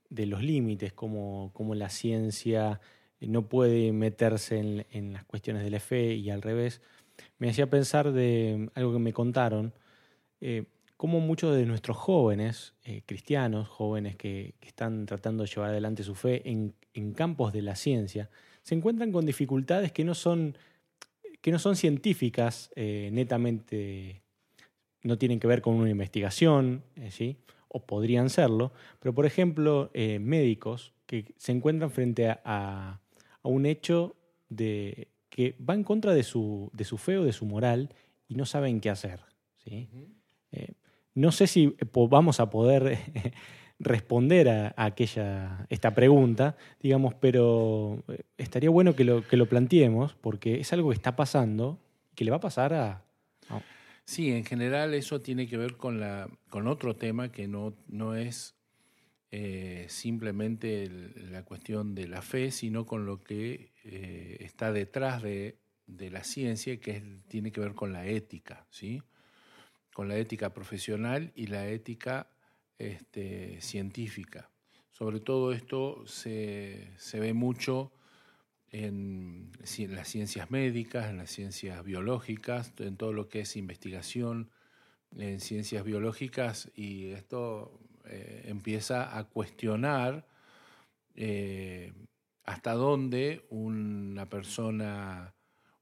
[0.09, 2.79] de los límites, como, como la ciencia
[3.19, 6.81] no puede meterse en, las cuestiones de la fe y al revés,
[7.39, 9.73] me hacía pensar de algo que me contaron,
[10.39, 10.65] eh,
[10.97, 16.13] cómo muchos de nuestros jóvenes eh, cristianos, jóvenes que, están tratando de llevar adelante su
[16.13, 16.75] fe en,
[17.13, 18.29] campos de la ciencia,
[18.63, 20.57] se encuentran con dificultades que no son,
[21.47, 24.21] que no son científicas, eh, netamente
[25.03, 27.37] no tienen que ver con una investigación, ¿sí?
[27.69, 32.99] o podrían serlo, pero por ejemplo, médicos que se encuentran frente a
[33.43, 34.15] a un hecho
[34.49, 37.93] de que va en contra de su, de su fe o de su moral
[38.27, 39.21] y no saben qué hacer.
[39.63, 39.89] ¿sí?
[40.51, 40.73] Eh,
[41.13, 42.97] no sé si vamos a poder
[43.79, 50.15] responder a, aquella, esta pregunta, digamos, pero eh, estaría bueno que lo, que lo planteemos
[50.15, 51.79] porque es algo que está pasando
[52.15, 53.03] que le va a pasar a,
[54.09, 58.15] Sí, en general eso tiene que ver con, la, con otro tema que no, no
[58.15, 58.55] es
[59.31, 60.89] eh, simplemente
[61.29, 66.79] la cuestión de la fe, sino con lo que eh, está detrás de, la ciencia,
[66.79, 69.01] que tiene que ver con la ética, ¿sí?
[69.93, 72.29] con la ética profesional y la ética
[72.77, 74.49] este, científica.
[74.91, 77.91] Sobre todo esto se, ve mucho
[78.71, 84.49] en, en, las ciencias médicas, en las ciencias biológicas, en todo lo que es investigación
[85.15, 90.27] en ciencias biológicas y esto eh, empieza a cuestionar
[91.15, 91.93] eh,
[92.43, 95.33] hasta dónde una persona,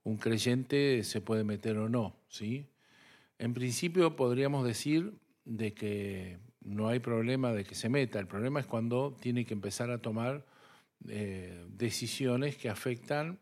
[0.03, 2.15] un creyente, se puede meter o no.
[2.27, 2.67] ¿sí?
[3.38, 8.60] En principio podríamos decir de que no hay problema de que se meta, el problema
[8.60, 10.45] es cuando tiene que empezar a tomar
[11.08, 13.39] eh, decisiones que afectan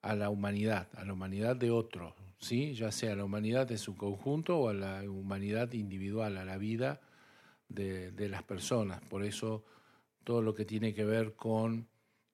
[0.00, 2.74] a la humanidad, a la humanidad de otro, ¿sí?
[2.74, 6.56] ya sea a la humanidad en su conjunto o a la humanidad individual, a la
[6.56, 7.00] vida
[7.68, 9.02] de, las personas.
[9.02, 9.64] Por eso
[10.24, 11.88] todo lo que tiene que ver con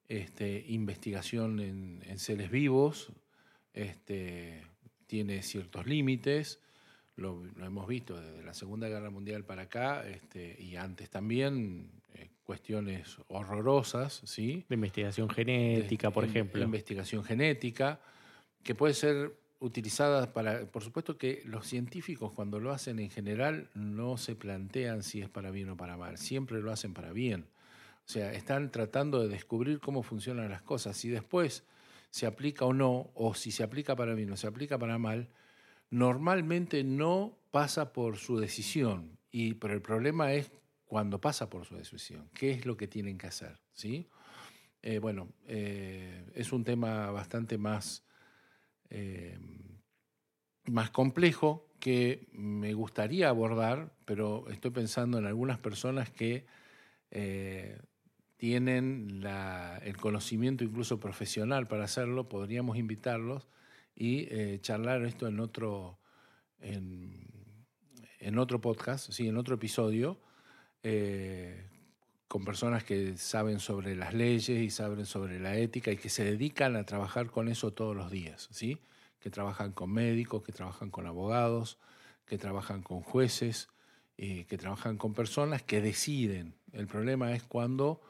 [0.08, 3.12] este, investigación en, seres vivos
[3.72, 4.64] este,
[5.06, 6.60] tiene ciertos límites.
[7.20, 12.28] Lo, hemos visto desde la Segunda Guerra Mundial para acá este, y antes también eh,
[12.44, 14.64] cuestiones horrorosas, ¿sí?
[14.68, 16.62] De investigación genética, por ejemplo.
[16.62, 18.00] investigación genética,
[18.62, 23.68] que puede ser utilizadas para, por supuesto que los científicos cuando lo hacen en general
[23.74, 27.44] no se plantean si es para bien o para mal, siempre lo hacen para bien.
[28.06, 31.64] O sea, están tratando de descubrir cómo funcionan las cosas y después,
[32.10, 35.28] se aplica o no, o si se aplica para bien o se aplica para mal,
[35.90, 39.18] normalmente no pasa por su decisión.
[39.30, 40.50] Y, pero el problema es
[40.86, 42.28] cuando pasa por su decisión.
[42.34, 43.60] ¿Qué es lo que tienen que hacer?
[43.72, 44.08] ¿sí?
[44.82, 48.04] Eh, bueno, eh, es un tema bastante más,
[48.88, 49.38] eh,
[50.64, 56.44] más complejo que me gustaría abordar, pero estoy pensando en algunas personas que
[58.36, 59.24] tienen
[59.82, 63.48] el conocimiento incluso profesional para hacerlo, podríamos invitarlos
[64.00, 66.00] y charlar esto en otro,
[66.60, 70.18] en, otro podcast, sí, en otro episodio,
[70.82, 71.66] eh,
[72.28, 76.24] con personas que saben sobre las leyes y saben sobre la ética y que se
[76.24, 78.78] dedican a trabajar con eso todos los días, ¿sí?
[79.18, 81.78] que trabajan con médicos, que trabajan con abogados,
[82.24, 83.68] que trabajan con jueces,
[84.16, 86.54] eh, que trabajan con personas que deciden.
[86.72, 88.00] El problema es cuando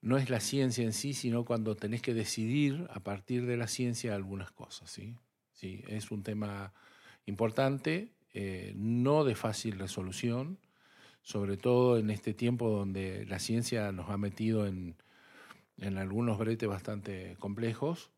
[0.00, 3.66] no es la ciencia en sí, sino cuando tenés que decidir a partir de la
[3.66, 4.90] ciencia algunas cosas.
[4.90, 5.16] ¿sí?
[5.64, 6.74] Sí, es un tema
[7.24, 10.58] importante, eh, no de fácil resolución,
[11.22, 14.94] sobre todo en este tiempo donde la ciencia nos ha metido en,
[15.96, 18.10] algunos bretes bastante complejos,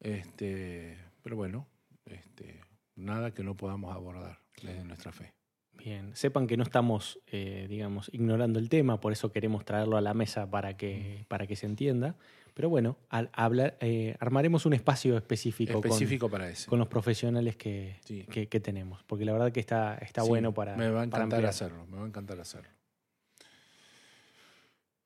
[0.00, 1.66] este, pero bueno,
[2.06, 2.58] este,
[2.96, 5.34] nada que no podamos abordar desde nuestra fe.
[5.74, 10.00] Bien, sepan que no estamos, eh, digamos, ignorando el tema, por eso queremos traerlo a
[10.00, 12.16] la mesa para que, para que se entienda.
[12.58, 17.54] Pero bueno, al hablar, eh, armaremos un espacio específico, específico con, para con los profesionales
[17.54, 20.74] que, que, tenemos, porque la verdad que está, está bueno para...
[20.74, 22.68] Me va a encantar hacerlo, me va a encantar hacerlo.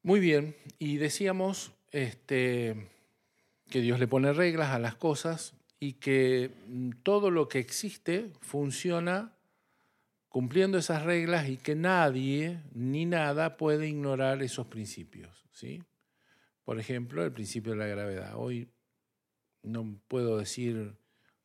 [0.02, 2.88] Muy bien, y decíamos este,
[3.68, 8.30] que Dios le pone reglas a las cosas y que mm, todo lo que existe
[8.40, 9.34] funciona
[10.30, 15.44] cumpliendo esas reglas y que nadie ni nada puede ignorar esos principios.
[15.52, 15.82] ¿sí?
[16.64, 18.32] Por ejemplo, el principio de la gravedad.
[18.36, 18.68] Hoy
[19.62, 20.96] no puedo decir,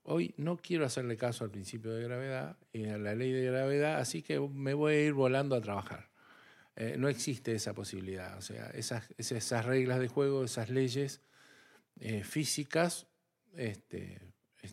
[0.04, 4.00] hoy no quiero hacerle caso al principio de gravedad y a la ley de gravedad,
[4.00, 6.10] así que me voy a ir volando a trabajar.
[6.76, 8.38] Eh, no existe esa posibilidad.
[8.38, 11.22] O sea, esas, esas reglas de juego, esas leyes
[12.00, 13.08] eh, físicas,
[13.56, 14.22] este,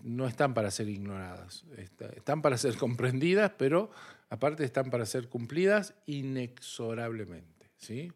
[0.02, 1.64] no están para ser ignoradas.
[2.16, 3.90] Están para ser comprendidas, pero
[4.28, 7.70] aparte están para ser cumplidas inexorablemente.
[7.76, 8.12] ¿sí?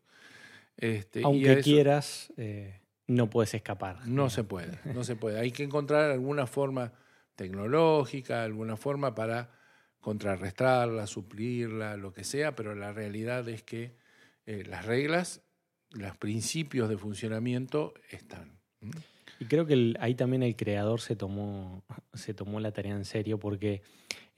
[0.79, 4.07] Este, Aunque quieras, eh, no puedes escapar.
[4.07, 5.41] No se puede, no se puede.
[5.41, 6.93] Hay que encontrar alguna forma
[7.35, 9.51] tecnológica, alguna forma para
[10.01, 13.97] contrarrestarla, suplirla, lo que sea, pero la realidad es que
[14.47, 15.43] eh, las reglas,
[15.91, 18.59] los principios de funcionamiento están.
[19.41, 23.38] Y creo que ahí también el creador se tomó, se tomó la tarea en serio
[23.38, 23.83] porque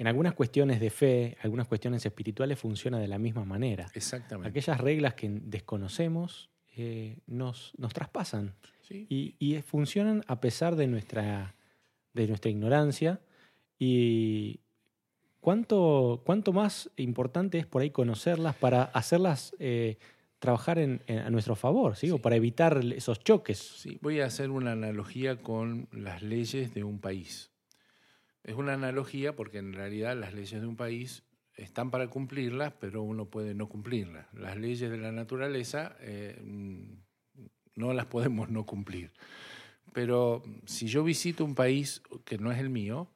[0.01, 3.87] en algunas cuestiones de fe, algunas cuestiones espirituales funciona de la misma manera.
[3.93, 4.49] Exactamente.
[4.49, 8.55] Aquellas reglas que desconocemos eh, nos, nos traspasan
[8.89, 11.55] y, funcionan a pesar de nuestra,
[12.15, 13.21] de nuestra ignorancia.
[13.79, 14.61] Y
[15.41, 19.99] cuánto, cuánto más importante es por ahí conocerlas para hacerlas eh,
[20.39, 22.11] trabajar en, a nuestro favor, ¿sí?
[22.11, 23.87] o para evitar esos choques.
[24.01, 27.51] Voy a hacer una analogía con las leyes de un país.
[28.45, 31.25] Es una analogía porque en realidad las leyes de un país
[31.55, 34.27] están para cumplirlas, pero uno puede no cumplirlas.
[34.33, 36.41] Las leyes de la naturaleza eh,
[37.75, 39.13] no las podemos no cumplir.
[39.93, 43.11] Pero si yo visito un país que no es el mío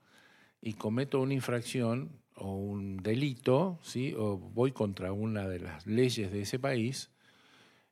[0.60, 4.14] y cometo una infracción o un delito, ¿sí?
[4.16, 7.10] o voy contra una de las leyes de ese país,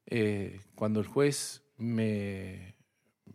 [0.07, 2.75] eh, cuando el juez me,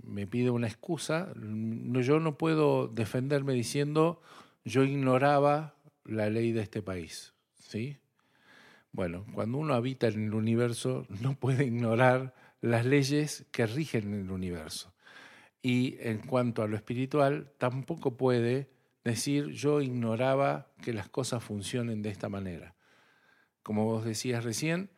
[0.07, 4.21] me pide una excusa, yo no puedo defenderme diciendo
[4.65, 7.33] yo ignoraba la ley de este país.
[7.59, 7.97] ¿sí?
[8.91, 14.21] Bueno, cuando uno habita en el universo no puede ignorar las leyes que rigen en
[14.21, 14.93] el universo.
[15.61, 18.69] Y en cuanto a lo espiritual, tampoco puede
[19.03, 22.75] decir yo ignoraba que las cosas funcionen de esta manera.
[23.63, 24.89] Como vos decías recién,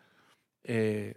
[0.64, 1.16] eh,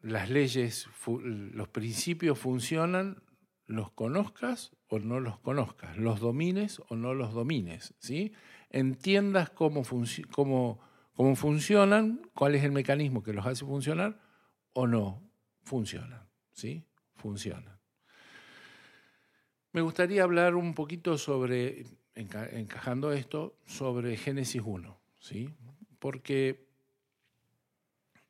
[0.00, 3.22] las leyes, los principios funcionan
[3.66, 8.32] los conozcas o no los conozcas, los domines o no los domines, ¿sí?
[8.70, 9.82] Entiendas cómo,
[10.30, 10.80] cómo,
[11.14, 14.20] cómo funcionan, cuál es el mecanismo que los hace funcionar
[14.72, 15.22] o no
[15.62, 16.84] funcionan, ¿sí?
[17.14, 17.78] Funcionan.
[19.72, 25.50] Me gustaría hablar un poquito sobre, encajando esto, sobre Génesis 1, ¿sí?
[25.98, 26.68] Porque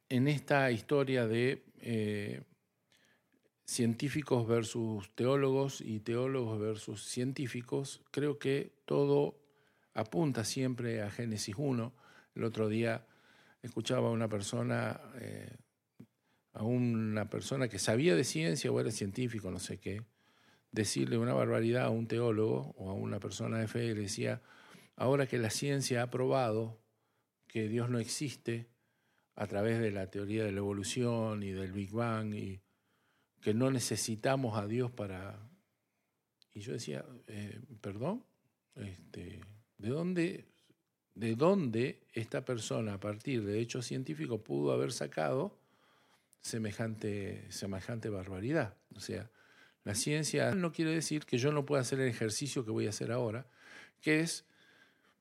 [0.08, 2.42] en esta historia de eh,
[3.64, 9.38] científicos versus teólogos y teólogos versus científicos, creo que todo
[9.94, 11.92] apunta siempre a Génesis 1.
[12.34, 13.06] El otro día
[13.62, 15.56] escuchaba a una persona, eh,
[16.52, 20.02] a una persona que sabía de ciencia o era científico, no sé qué,
[20.72, 24.42] decirle una barbaridad a un teólogo o a una persona de fe, le decía,
[24.96, 26.80] ahora que la ciencia ha probado
[27.46, 28.68] que Dios no existe
[29.36, 32.60] a través de la teoría de la evolución y del Big Bang y
[33.44, 35.38] que no necesitamos a Dios para...
[36.52, 38.24] Y yo decía, eh, perdón,
[38.74, 39.40] este,
[39.78, 40.46] ¿de dónde
[41.14, 45.56] de dónde esta persona a partir de hechos científicos pudo haber sacado
[46.40, 48.76] semejante, semejante barbaridad.
[48.96, 49.30] O sea,
[49.84, 52.90] la ciencia no quiere decir que yo no pueda hacer el ejercicio que voy a
[52.90, 53.46] hacer ahora,
[54.00, 54.44] que es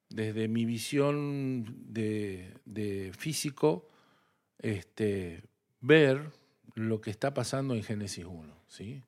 [0.09, 3.89] desde mi visión de, físico,
[4.59, 5.43] este,
[5.79, 6.31] ver
[6.75, 8.53] lo que está pasando en Génesis 1.
[8.67, 9.03] ¿sí?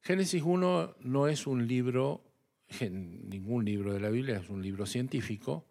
[0.00, 2.24] Génesis 1 no es un libro,
[2.80, 5.66] ningún libro de la Biblia, es un libro científico,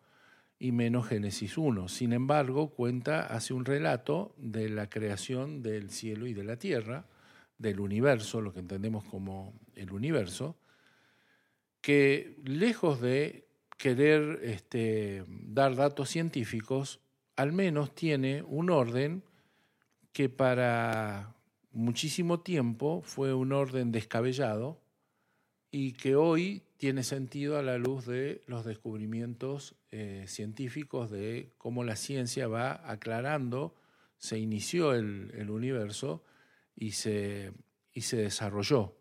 [0.58, 1.88] y menos Génesis 1.
[1.88, 7.08] Sin embargo, cuenta, hace un relato de la creación del cielo y de la tierra,
[7.58, 10.58] del universo, lo que entendemos como el universo,
[11.82, 13.48] que lejos de
[13.78, 17.02] querer este, dar datos científicos,
[17.36, 19.24] al menos tiene un orden
[20.14, 21.36] que para
[21.72, 24.82] muchísimo tiempo fue un orden descabellado
[25.72, 31.84] y que hoy tiene sentido a la luz de los descubrimientos eh, científicos de cómo
[31.84, 33.76] la ciencia va aclarando,
[34.18, 36.24] se inició el, universo
[36.76, 37.54] y se,
[37.94, 38.96] y se desarrolló.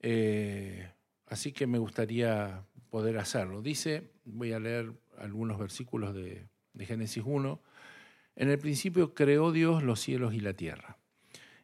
[0.00, 0.90] Eh,
[1.26, 3.60] así que me gustaría poder hacerlo.
[3.60, 7.60] Dice, voy a leer algunos versículos de, de Génesis 1,
[8.36, 10.98] en el principio creó Dios los cielos y la tierra.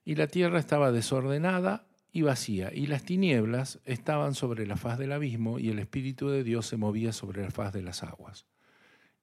[0.04, 5.12] Y la tierra estaba desordenada y vacía, y las tinieblas estaban sobre la faz del
[5.12, 8.46] abismo, y el Espíritu de Dios se movía sobre la faz de las aguas.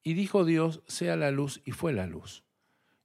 [0.02, 2.44] Y dijo Dios, sea la luz, y fue la luz.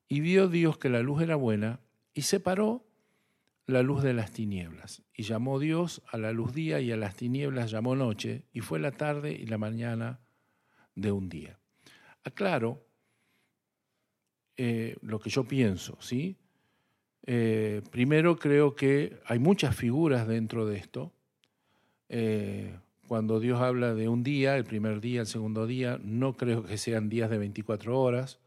[0.08, 1.82] Y vio Dios que la luz era buena,
[2.14, 2.88] y separó
[3.68, 5.04] la luz de las tinieblas.
[5.14, 8.80] Y llamó Dios a la luz día, y a las tinieblas llamó noche, y fue
[8.80, 10.20] la tarde y la mañana
[10.96, 11.60] de un día.
[12.24, 12.85] Aclaro
[14.58, 16.38] eh, lo que yo pienso, ¿sí?
[17.26, 21.12] Eh, primero creo que hay muchas figuras dentro de esto.
[22.10, 22.78] Eh,
[23.08, 26.78] cuando Dios habla de un día, el primer día, el segundo día, no creo que
[26.78, 28.40] sean días de 24 horas.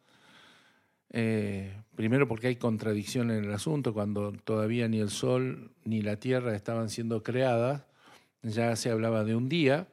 [1.94, 6.54] Primero porque hay contradicción en el asunto, cuando todavía ni el sol ni la tierra
[6.54, 7.86] estaban siendo creadas,
[8.42, 9.88] ya se hablaba de un día.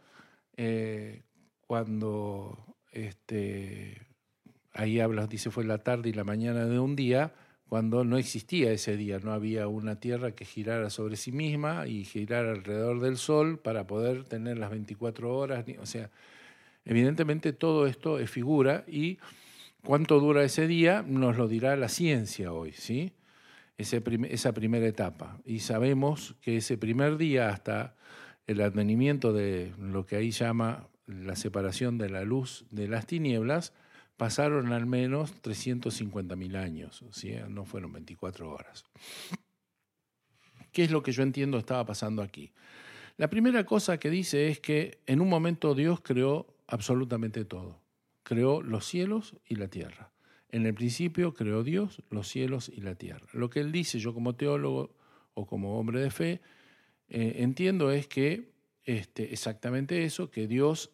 [1.67, 4.05] cuando este,
[4.75, 7.33] ahí habla, dice fue la tarde y la mañana de un día,
[7.67, 12.05] cuando no existía ese día, no había una Tierra que girara sobre sí misma y
[12.05, 15.65] girara alrededor del Sol para poder tener las 24 horas.
[15.81, 16.11] O sea,
[16.83, 19.17] evidentemente todo esto es figura y
[19.83, 23.13] cuánto dura ese día nos lo dirá la ciencia hoy, ¿sí?
[23.77, 25.39] esa primera etapa.
[25.45, 27.95] Y sabemos que ese primer día hasta
[28.47, 33.73] el advenimiento de lo que ahí llama la separación de la luz de las tinieblas,
[34.17, 37.03] pasaron al menos 350.000 años,
[37.49, 38.85] no fueron 24 horas.
[40.71, 42.51] ¿Qué es lo que yo entiendo estaba pasando aquí?
[43.17, 47.81] La primera cosa que dice es que en un momento Dios creó absolutamente todo.
[48.23, 50.11] Creó los cielos y la tierra.
[50.49, 53.27] En el principio creó Dios los cielos y la tierra.
[53.33, 54.95] Lo que él dice, yo como teólogo
[55.33, 56.41] o como hombre de fe,
[57.07, 58.51] eh, entiendo es que
[58.83, 60.91] este, exactamente eso, que Dios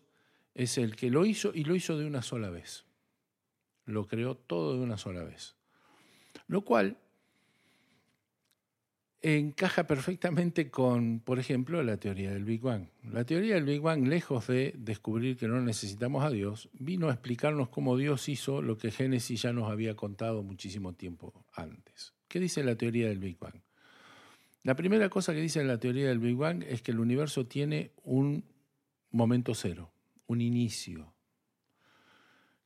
[0.53, 2.85] es el que lo hizo y lo hizo de una sola vez
[3.85, 5.55] lo creó todo de una sola vez.
[6.47, 6.97] Lo cual
[9.21, 12.87] encaja perfectamente con, por ejemplo, la teoría del Big Bang.
[13.03, 17.13] La teoría del Big Bang, lejos de descubrir que no necesitamos a Dios, vino a
[17.13, 22.13] explicarnos cómo Dios hizo lo que Génesis ya nos había contado muchísimo tiempo antes.
[22.27, 23.61] ¿Qué dice la teoría del Big Bang?
[24.63, 27.91] La primera cosa que dice la teoría del Big Bang es que el universo tiene
[28.03, 28.43] un
[29.11, 29.91] momento cero,
[30.27, 31.13] un inicio,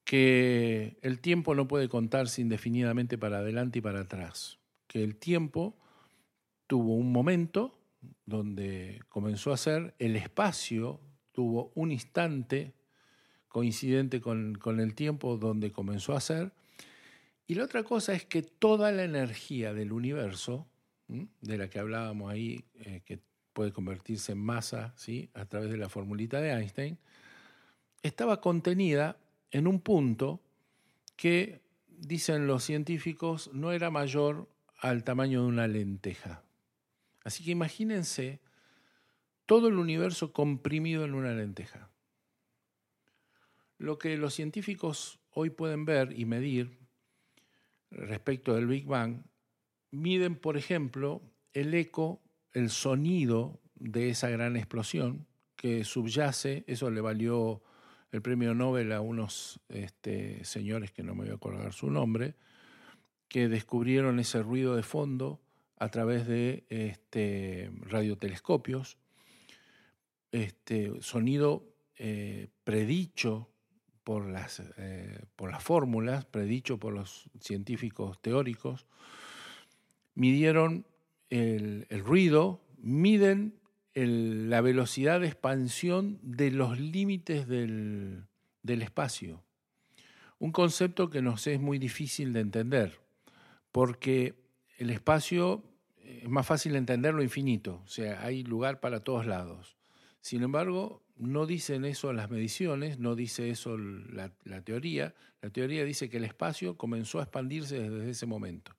[0.05, 5.75] que el tiempo no puede contarse indefinidamente para adelante y para atrás, que el tiempo
[6.67, 7.77] tuvo un momento
[8.25, 11.01] donde comenzó a ser, el espacio
[11.31, 12.73] tuvo un instante
[13.47, 16.53] coincidente con, el tiempo donde comenzó a ser,
[17.47, 20.67] y la otra cosa es que toda la energía del universo,
[21.07, 23.19] de la que hablábamos ahí, eh, que
[23.53, 25.29] puede convertirse en masa ¿sí?
[25.33, 26.97] a través de la formulita de Einstein,
[28.03, 29.17] estaba contenida
[29.51, 30.41] en un punto
[31.15, 36.43] que, dicen los científicos, no era mayor al tamaño de una lenteja.
[37.23, 38.41] Así que imagínense
[39.45, 41.89] todo el universo comprimido en una lenteja.
[43.77, 46.77] Lo que los científicos hoy pueden ver y medir
[47.91, 49.23] respecto del Big Bang,
[49.91, 51.21] miden, por ejemplo,
[51.53, 52.21] el eco,
[52.53, 57.61] el sonido de esa gran explosión que subyace, eso le valió
[58.15, 62.35] el premio Nobel a unos este, señores que no me voy a acordar su nombre,
[63.27, 65.41] que descubrieron ese ruido de fondo
[65.77, 68.97] a través de este, radiotelescopios,
[70.31, 73.49] este, sonido eh, predicho
[74.05, 78.85] por las, eh, por las fórmulas, predicho por los científicos teóricos,
[80.13, 80.85] midieron
[81.29, 83.59] el, ruido, miden
[83.95, 88.25] la velocidad de expansión de los límites del,
[88.61, 89.43] del espacio.
[90.37, 92.99] Un concepto que nos es muy difícil de entender,
[93.71, 94.35] porque
[94.77, 95.63] el espacio
[96.03, 99.75] es más fácil entenderlo infinito, o sea, hay lugar para todos lados.
[100.21, 104.31] Sin embargo, no dicen eso las mediciones, no dice eso la,
[104.63, 105.15] teoría.
[105.41, 108.75] La teoría dice que el espacio comenzó a expandirse desde ese momento,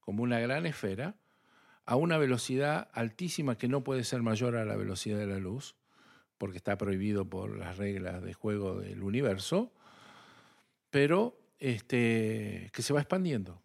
[0.00, 1.16] como una gran esfera,
[1.88, 5.74] a una velocidad altísima que no puede ser mayor a la velocidad de la luz,
[6.36, 9.72] porque está prohibido por las reglas de juego del universo,
[10.90, 13.62] pero este, que se va expandiendo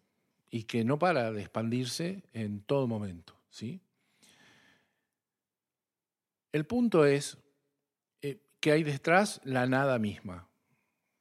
[0.50, 3.38] y que no para de expandirse en todo momento.
[3.50, 3.82] ¿sí?
[6.50, 7.36] El punto es
[8.22, 10.48] eh, que hay detrás la nada misma,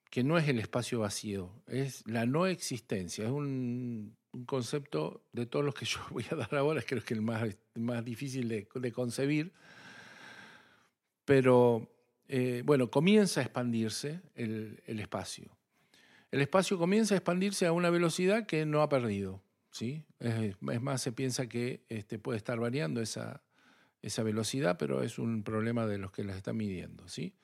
[0.09, 5.63] que no es el espacio vacío, es la no existencia, es un, concepto de todos
[5.63, 9.53] los que yo voy a dar ahora, creo que el más, más difícil de, concebir,
[11.25, 11.89] pero
[12.27, 15.55] eh, bueno, comienza a expandirse el, espacio.
[16.31, 19.41] El espacio comienza a expandirse a una velocidad que no ha perdido.
[19.71, 20.03] ¿sí?
[20.19, 23.43] Es, más, se piensa que este, puede estar variando esa,
[24.01, 27.35] esa velocidad, pero es un problema de los que las están midiendo, ¿sí?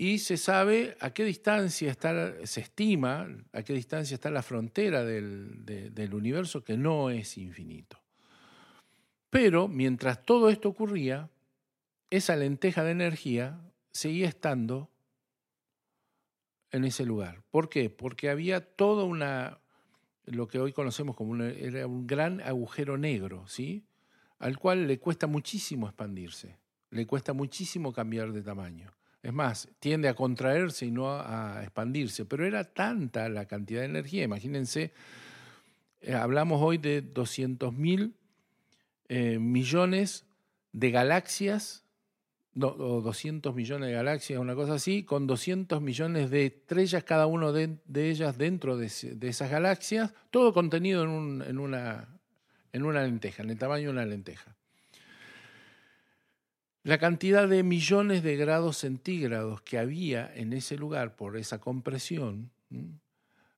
[0.00, 5.04] Y se sabe a qué distancia está, se estima a qué distancia está la frontera
[5.04, 8.00] del, del universo, que no es infinito.
[9.28, 11.30] Pero mientras todo esto ocurría,
[12.10, 14.88] esa lenteja de energía seguía estando
[16.70, 17.42] en ese lugar.
[17.50, 17.90] ¿Por qué?
[17.90, 19.58] Porque había toda una,
[20.26, 23.84] lo que hoy conocemos como era un gran agujero negro, ¿sí?
[24.38, 28.97] al cual le cuesta muchísimo expandirse, le cuesta muchísimo cambiar de tamaño.
[29.22, 33.86] Es más, tiende a contraerse y no a, expandirse, pero era tanta la cantidad de
[33.86, 34.92] energía, imagínense,
[36.00, 38.14] eh, hablamos hoy de 200 mil
[39.08, 40.24] eh, millones
[40.72, 41.84] de galaxias,
[42.60, 47.52] o 200 millones de galaxias, una cosa así, con 200 millones de estrellas, cada uno
[47.52, 52.08] de, ellas dentro de, esas galaxias, todo contenido en una
[52.72, 54.54] en una lenteja, en el tamaño de una lenteja.
[56.88, 62.50] La cantidad de millones de grados centígrados que había en ese lugar por esa compresión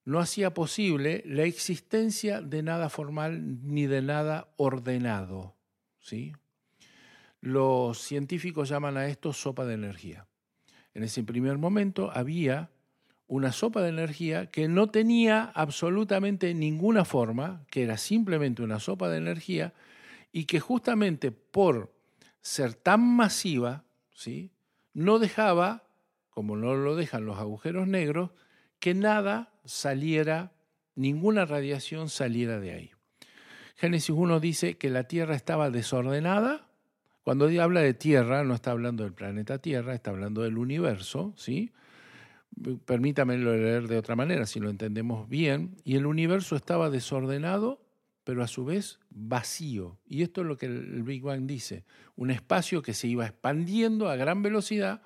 [0.04, 5.54] no hacía posible la existencia de nada formal ni de nada ordenado.
[6.00, 6.32] ¿sí?
[7.40, 10.26] Los científicos llaman a esto sopa de energía.
[10.92, 12.70] En ese primer momento había
[13.28, 19.08] una sopa de energía que no tenía absolutamente ninguna forma, que era simplemente una sopa
[19.08, 19.72] de energía
[20.32, 21.99] y que justamente por
[22.40, 24.52] ser tan masiva, ¿sí?
[24.94, 25.84] no dejaba,
[26.30, 28.30] como no lo dejan los agujeros negros,
[28.78, 30.52] que nada saliera,
[30.94, 32.90] ninguna radiación saliera de ahí.
[33.76, 36.68] Génesis 1 dice que la Tierra estaba desordenada.
[37.22, 41.72] Cuando habla de Tierra, no está hablando del planeta Tierra, está hablando del universo, ¿sí?
[42.84, 47.80] permítamelo leer de otra manera, si lo entendemos bien, y el universo estaba desordenado,
[48.24, 49.98] pero a su vez vacío.
[50.06, 51.84] Y esto es lo que el Big Bang dice,
[52.16, 55.02] un espacio que se iba expandiendo a gran velocidad,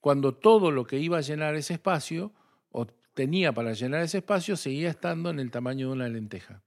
[0.00, 2.32] cuando todo lo que iba a llenar ese espacio,
[2.70, 6.62] o tenía para llenar ese espacio, seguía estando en el tamaño de una lenteja.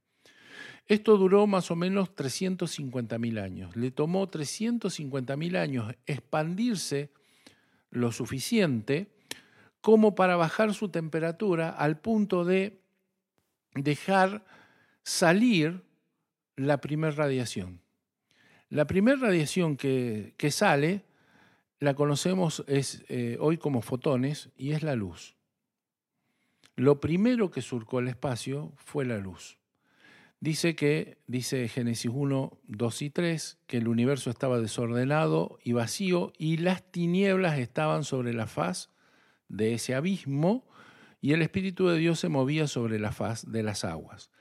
[0.86, 3.76] Esto duró más o menos 350.000 años.
[3.76, 7.12] Le tomó 350.000 años expandirse
[7.90, 9.14] lo suficiente
[9.80, 12.82] como para bajar su temperatura al punto de
[13.76, 14.46] dejar
[15.04, 15.84] salir
[16.56, 17.82] la primera radiación.
[18.70, 21.06] La primera radiación que, sale
[21.80, 25.36] la conocemos es, eh, hoy como fotones y es la luz.
[26.76, 29.60] Lo primero que surcó el espacio fue la luz.
[30.39, 36.34] Dice que, dice Génesis 1, 2 y 3, que el universo estaba desordenado y vacío
[36.38, 38.89] y las tinieblas estaban sobre la faz
[39.47, 40.68] de ese abismo
[41.22, 44.32] y el Espíritu de Dios se movía sobre la faz de las aguas.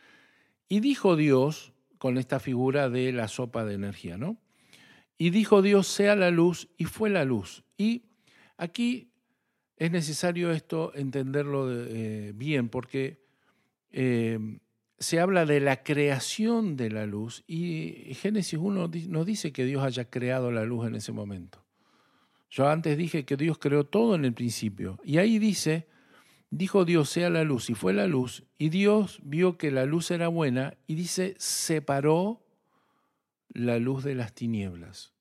[0.68, 1.71] Y dijo Dios,
[2.02, 4.36] con esta figura de la sopa de energía, ¿no?
[5.18, 7.62] Y dijo Dios, sea la luz, y fue la luz.
[7.78, 8.06] Y
[8.56, 9.12] aquí
[9.76, 13.22] es necesario esto entenderlo eh, bien, porque
[13.92, 14.36] eh,
[14.98, 19.84] se habla de la creación de la luz y Génesis 1 nos dice que Dios
[19.84, 21.64] haya creado la luz en ese momento.
[22.50, 25.86] Yo antes dije que Dios creó todo en el principio y ahí dice,
[26.52, 30.10] dijo Dios sea la luz y fue la luz y Dios vio que la luz
[30.10, 32.44] era buena y dice separó
[33.48, 35.14] la luz de las tinieblas.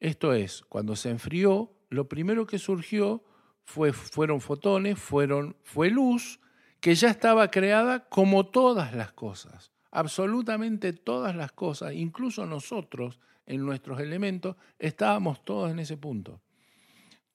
[0.00, 3.22] Esto es, cuando se enfrió, lo primero que surgió
[3.64, 6.40] fue, fueron fotones, fueron, fue luz
[6.80, 13.64] que ya estaba creada como todas las cosas, absolutamente todas las cosas, incluso nosotros en
[13.64, 16.40] nuestros elementos, estábamos todos en ese punto,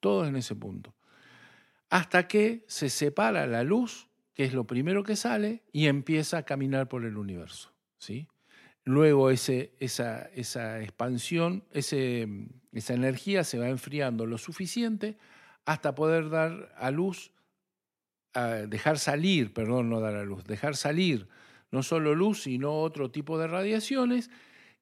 [0.01, 0.96] todos en ese punto.
[1.89, 6.43] Hasta que se separa la luz, que es lo primero que sale, y empieza a
[6.43, 7.73] caminar por el universo.
[7.97, 8.27] ¿sí?
[8.83, 15.17] Luego esa, expansión, esa energía se va enfriando lo suficiente
[15.65, 17.31] hasta poder dar a luz
[18.67, 21.27] dejar salir, perdón, no dar a luz, dejar salir
[21.71, 24.29] no solo luz, sino otro tipo de radiaciones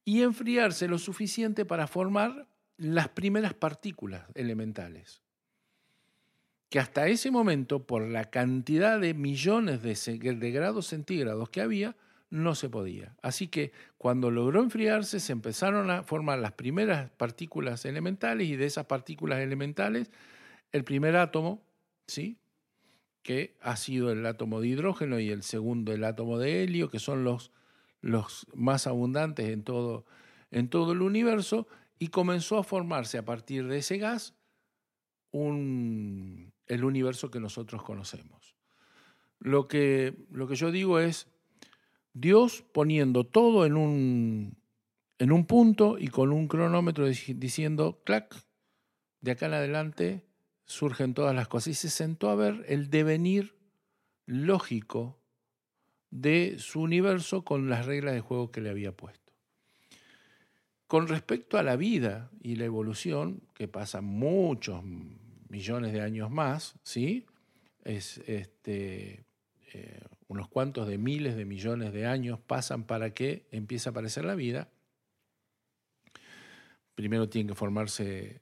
[0.03, 2.47] y enfriarse lo suficiente para formar
[2.77, 5.23] las primeras partículas elementales.
[6.69, 11.95] Que hasta ese momento, por la cantidad de millones de, grados centígrados que había,
[12.29, 13.15] no se podía.
[13.21, 18.65] Así que cuando logró enfriarse, se empezaron a formar las primeras partículas elementales y de
[18.65, 20.11] esas partículas elementales,
[20.71, 21.63] el primer átomo,
[22.07, 22.37] ¿sí?
[23.25, 26.99] que ha sido el átomo de hidrógeno y el segundo el átomo de helio, que
[26.99, 27.51] son los,
[28.01, 30.05] los más abundantes en todo,
[30.51, 34.35] en todo el universo, y comenzó a formarse a partir de ese gas
[35.35, 38.55] el universo que nosotros conocemos.
[39.39, 41.27] Lo que, lo que yo digo es
[42.13, 44.57] Dios poniendo todo en un,
[45.19, 48.35] en un punto y con un cronómetro diciendo, clac,
[49.21, 50.25] de acá en adelante
[50.65, 51.67] surgen todas las cosas.
[51.67, 53.55] Y se sentó a ver el devenir
[54.25, 55.19] lógico
[56.11, 59.33] de su universo con las reglas de juego que le había puesto.
[60.87, 64.83] Con respecto a la vida y la evolución, que pasa muchos
[65.49, 67.25] millones de años más, ¿sí?
[67.83, 69.25] Es este,
[69.73, 74.25] eh, unos cuantos de miles de millones de años pasan para que empiece a aparecer
[74.25, 74.69] la vida.
[76.95, 78.41] Primero tienen que formarse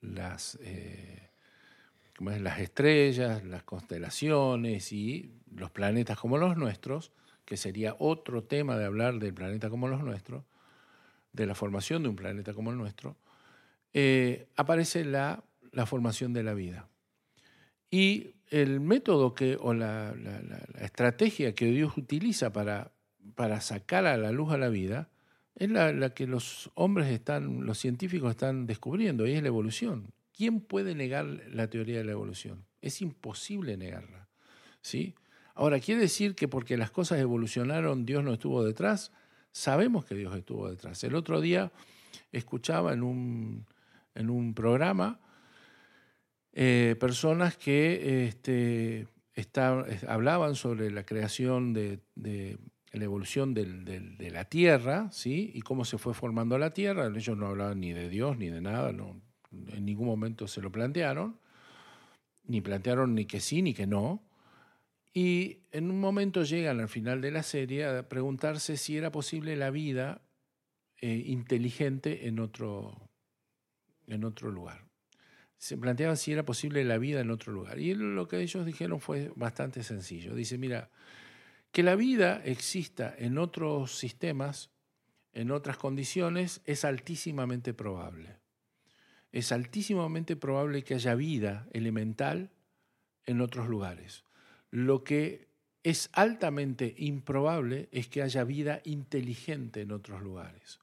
[0.00, 1.30] las, eh,
[2.20, 7.12] las estrellas, las constelaciones y los planetas como los nuestros,
[7.44, 10.44] que sería otro tema de hablar del planeta como los nuestros,
[11.32, 13.16] de la formación de un planeta como el nuestro,
[13.92, 15.44] eh, aparece la,
[15.74, 16.88] la, formación de la vida.
[17.90, 22.92] Y el método que, o la, la estrategia que Dios utiliza para,
[23.34, 25.08] para sacar a la luz a la vida
[25.56, 30.12] es la, que los hombres están, los científicos están descubriendo, y es la evolución.
[30.36, 32.64] ¿Quién puede negar la teoría de la evolución?
[32.82, 34.28] Es imposible negarla.
[34.80, 35.14] ¿sí?
[35.54, 39.12] Ahora, ¿quiere decir que porque las cosas evolucionaron Dios no estuvo detrás?
[39.52, 41.04] Sabemos que Dios estuvo detrás.
[41.04, 41.70] El otro día
[42.32, 43.66] escuchaba en un,
[44.16, 45.20] en un programa
[46.54, 49.08] eh, personas que este,
[50.06, 52.00] hablaban sobre la creación de
[52.94, 55.50] la evolución de la Tierra, ¿sí?
[55.52, 57.08] Y cómo se fue formando la Tierra.
[57.08, 61.38] Ellos no hablaban ni de Dios ni de nada, en ningún momento se lo plantearon,
[62.44, 64.22] ni plantearon ni que sí ni que no.
[65.12, 69.56] Y en un momento llegan al final de la serie a preguntarse si era posible
[69.56, 70.22] la vida
[71.00, 73.10] eh, inteligente en otro,
[74.06, 74.83] en otro lugar.
[75.64, 77.78] Se planteaban si era posible la vida en otro lugar.
[77.78, 80.34] Y lo que ellos dijeron fue bastante sencillo.
[80.34, 80.90] Dice, mira,
[81.72, 84.68] que la vida exista en otros sistemas,
[85.32, 88.36] en otras condiciones, es altísimamente probable.
[89.32, 92.50] Es altísimamente probable que haya vida elemental
[93.24, 94.22] en otros lugares.
[94.70, 95.48] Lo que
[95.82, 100.80] es altamente improbable es que haya vida inteligente en otros lugares.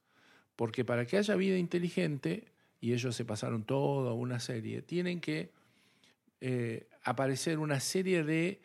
[0.55, 2.51] Porque para que haya vida inteligente,
[2.82, 5.51] y ellos se pasaron toda una serie, tienen que
[6.41, 8.59] eh, aparecer una serie de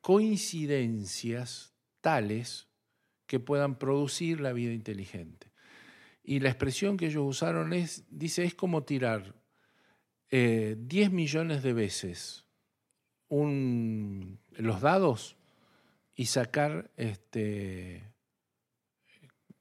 [0.00, 2.66] coincidencias tales
[3.26, 5.52] que puedan producir la vida inteligente.
[6.24, 9.34] Y la expresión que ellos usaron es, dice, es como tirar
[10.30, 12.46] 10 eh, millones de veces
[13.28, 15.36] un, los dados
[16.14, 18.02] y sacar, este,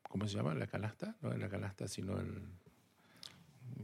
[0.03, 0.53] ¿cómo se llama?
[0.55, 2.41] La canasta, no es la canasta, sino el,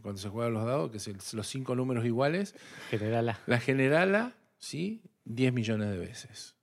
[0.01, 2.55] cuando se juegan los dados, que es los cinco números iguales.
[2.89, 3.39] Generala.
[3.45, 5.01] La generala, ¿sí?
[5.25, 6.55] 10 millones de veces.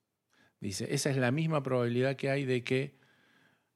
[0.60, 2.94] Dice, esa es la misma probabilidad que hay de que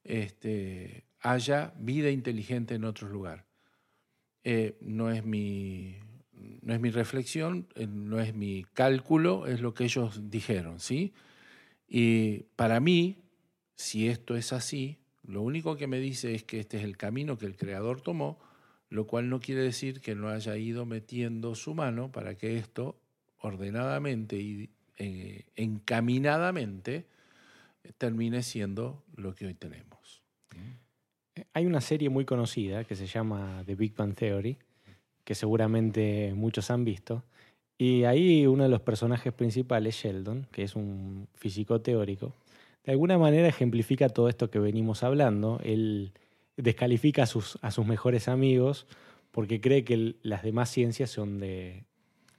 [0.05, 3.47] este, haya vida inteligente en otro lugar.
[4.45, 5.97] Eh, no, es mi,
[6.61, 11.15] no es mi reflexión, eh, no es mi cálculo, es lo que ellos dijeron, ¿sí?
[11.89, 13.25] Y para mí,
[13.75, 17.39] si esto es así, lo único que me dice es que este es el camino
[17.39, 18.39] que el Creador tomó,
[18.95, 22.95] lo cual no quiere decir que no haya ido metiendo su mano para que esto
[23.41, 27.05] ordenadamente y eh, encaminadamente
[27.99, 30.23] termine siendo lo que hoy tenemos.
[31.55, 34.59] Hay una serie muy conocida que se llama The Big Bang Theory,
[35.25, 37.25] que seguramente muchos han visto,
[37.77, 42.33] y ahí uno de los personajes principales, Sheldon, que es un físico teórico,
[42.85, 45.61] de alguna manera ejemplifica todo esto que venimos hablando.
[45.65, 46.13] Él
[46.57, 48.87] descalifica a sus, a sus mejores amigos
[49.31, 51.85] porque cree que las demás ciencias son de,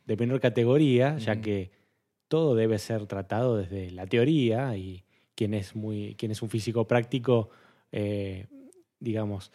[0.05, 1.71] de menor categoría, ya que
[2.27, 5.03] todo debe ser tratado desde la teoría y
[5.35, 7.49] quien es, muy, quien es un físico práctico,
[7.91, 8.47] eh,
[8.99, 9.51] digamos,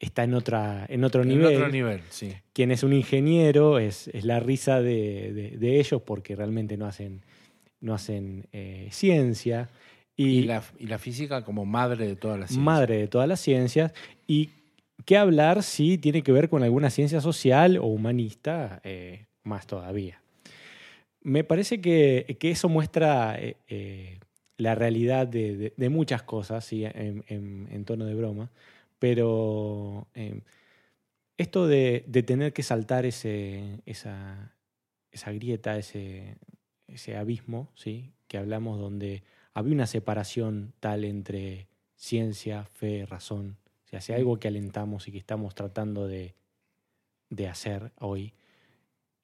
[0.00, 1.52] está en, otra, en otro nivel.
[1.52, 2.34] En otro nivel, sí.
[2.52, 7.22] Quien es un ingeniero es, es la risa de, de, ellos porque realmente no hacen,
[7.80, 9.70] no hacen eh, ciencia.
[10.22, 12.64] Y, la, y, la, física como madre de todas las ciencias.
[12.64, 13.92] Madre de todas las ciencias.
[14.26, 14.50] Y
[15.04, 20.20] qué hablar si tiene que ver con alguna ciencia social o humanista, eh, más todavía.
[21.22, 24.18] Me parece que, que eso muestra eh,
[24.56, 26.84] la realidad de, de, muchas cosas, ¿sí?
[26.84, 28.50] en, en, en tono de broma
[29.00, 30.42] pero em,
[31.36, 34.54] esto de, tener que saltar ese, esa,
[35.10, 36.36] esa grieta, ese,
[36.86, 38.12] ese abismo, ¿sí?
[38.28, 44.38] que hablamos donde había una separación tal entre ciencia, fe, razón, o sea, si algo
[44.38, 46.34] que alentamos y que estamos tratando de,
[47.30, 48.34] de hacer hoy,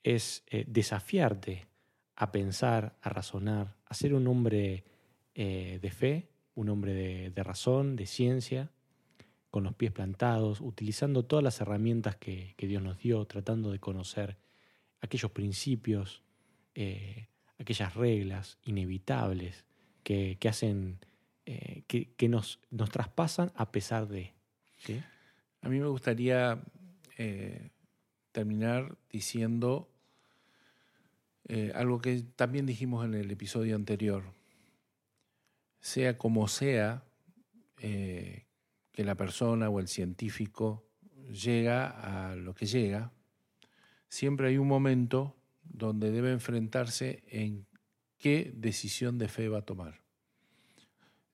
[0.02, 1.66] es eh, desafiarte
[2.14, 4.84] a pensar, a razonar, a ser un hombre
[5.34, 6.94] eh, de fe, un hombre
[7.30, 8.70] de, razón, de ciencia,
[9.50, 14.38] con los pies plantados, utilizando todas las herramientas que, Dios nos dio, tratando de conocer
[15.00, 16.22] aquellos principios,
[16.74, 19.65] eh, aquellas reglas inevitables
[20.06, 21.00] que, hacen,
[21.46, 24.32] eh, que, nos, nos, traspasan a pesar de.
[25.62, 26.62] A mí me gustaría
[27.18, 27.70] eh,
[28.30, 29.88] terminar diciendo
[31.74, 34.22] algo que también dijimos en el episodio anterior.
[35.80, 37.04] Sea como sea,
[37.76, 38.44] que
[38.96, 40.84] la persona o el científico
[41.30, 43.12] llega a lo que llega,
[44.08, 47.66] siempre hay un momento donde debe enfrentarse en
[48.26, 50.00] qué decisión de fe va a tomar.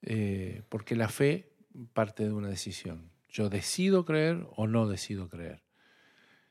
[0.03, 1.55] Eh, porque la fe
[1.95, 3.11] parte de una decisión.
[3.31, 5.63] Yo decido creer o no decido creer.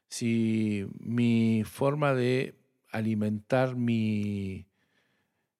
[0.07, 2.55] Si mi forma de
[2.89, 4.65] alimentar mi,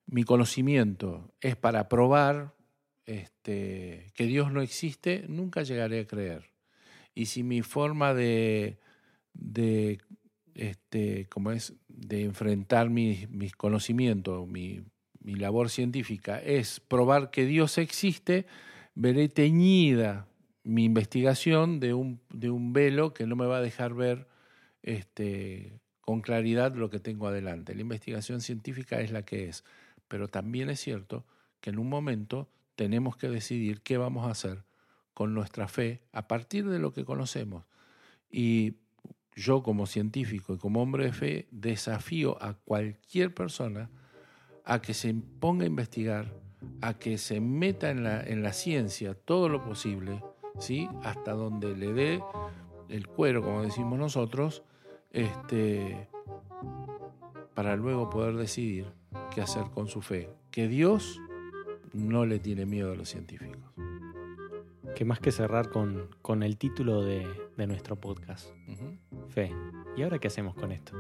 [0.08, 2.56] mi conocimiento es para probar
[3.06, 6.50] este, que Dios no existe, nunca llegaré a creer.
[7.14, 8.80] Y si mi forma de,
[9.36, 10.02] de
[10.56, 14.82] este, como es, de enfrentar mis, mis conocimientos, mi,
[15.20, 18.46] mi labor científica es probar que Dios existe,
[18.96, 20.28] veré teñida
[20.64, 24.28] mi investigación de un, de un velo que no me va a dejar ver
[24.84, 27.76] este, con claridad lo que tengo adelante.
[27.76, 29.64] La investigación científica es la que es,
[30.08, 31.26] pero también es cierto
[31.62, 34.64] que en un momento tenemos que decidir qué vamos a hacer
[35.14, 37.66] con nuestra fe a partir de lo que conocemos.
[38.32, 38.76] Y
[39.36, 43.90] yo como científico y como hombre de fe desafío a cualquier persona
[44.66, 46.34] a que se ponga a investigar,
[46.82, 50.24] a que se meta en la, en la ciencia todo lo posible,
[50.60, 50.88] ¿sí?
[51.04, 52.24] hasta donde le dé
[52.90, 54.64] el cuero, como decimos nosotros,
[55.12, 56.08] este,
[57.54, 58.88] para luego poder decidir
[59.34, 60.30] qué hacer con su fe.
[60.52, 61.20] Que Dios
[61.94, 63.62] no le tiene miedo a los científicos.
[64.96, 67.26] Que más que cerrar con, con el título de,
[67.58, 68.50] de nuestro podcast,
[69.32, 69.50] Fe.
[69.96, 70.94] ¿Y ahora qué hacemos con esto?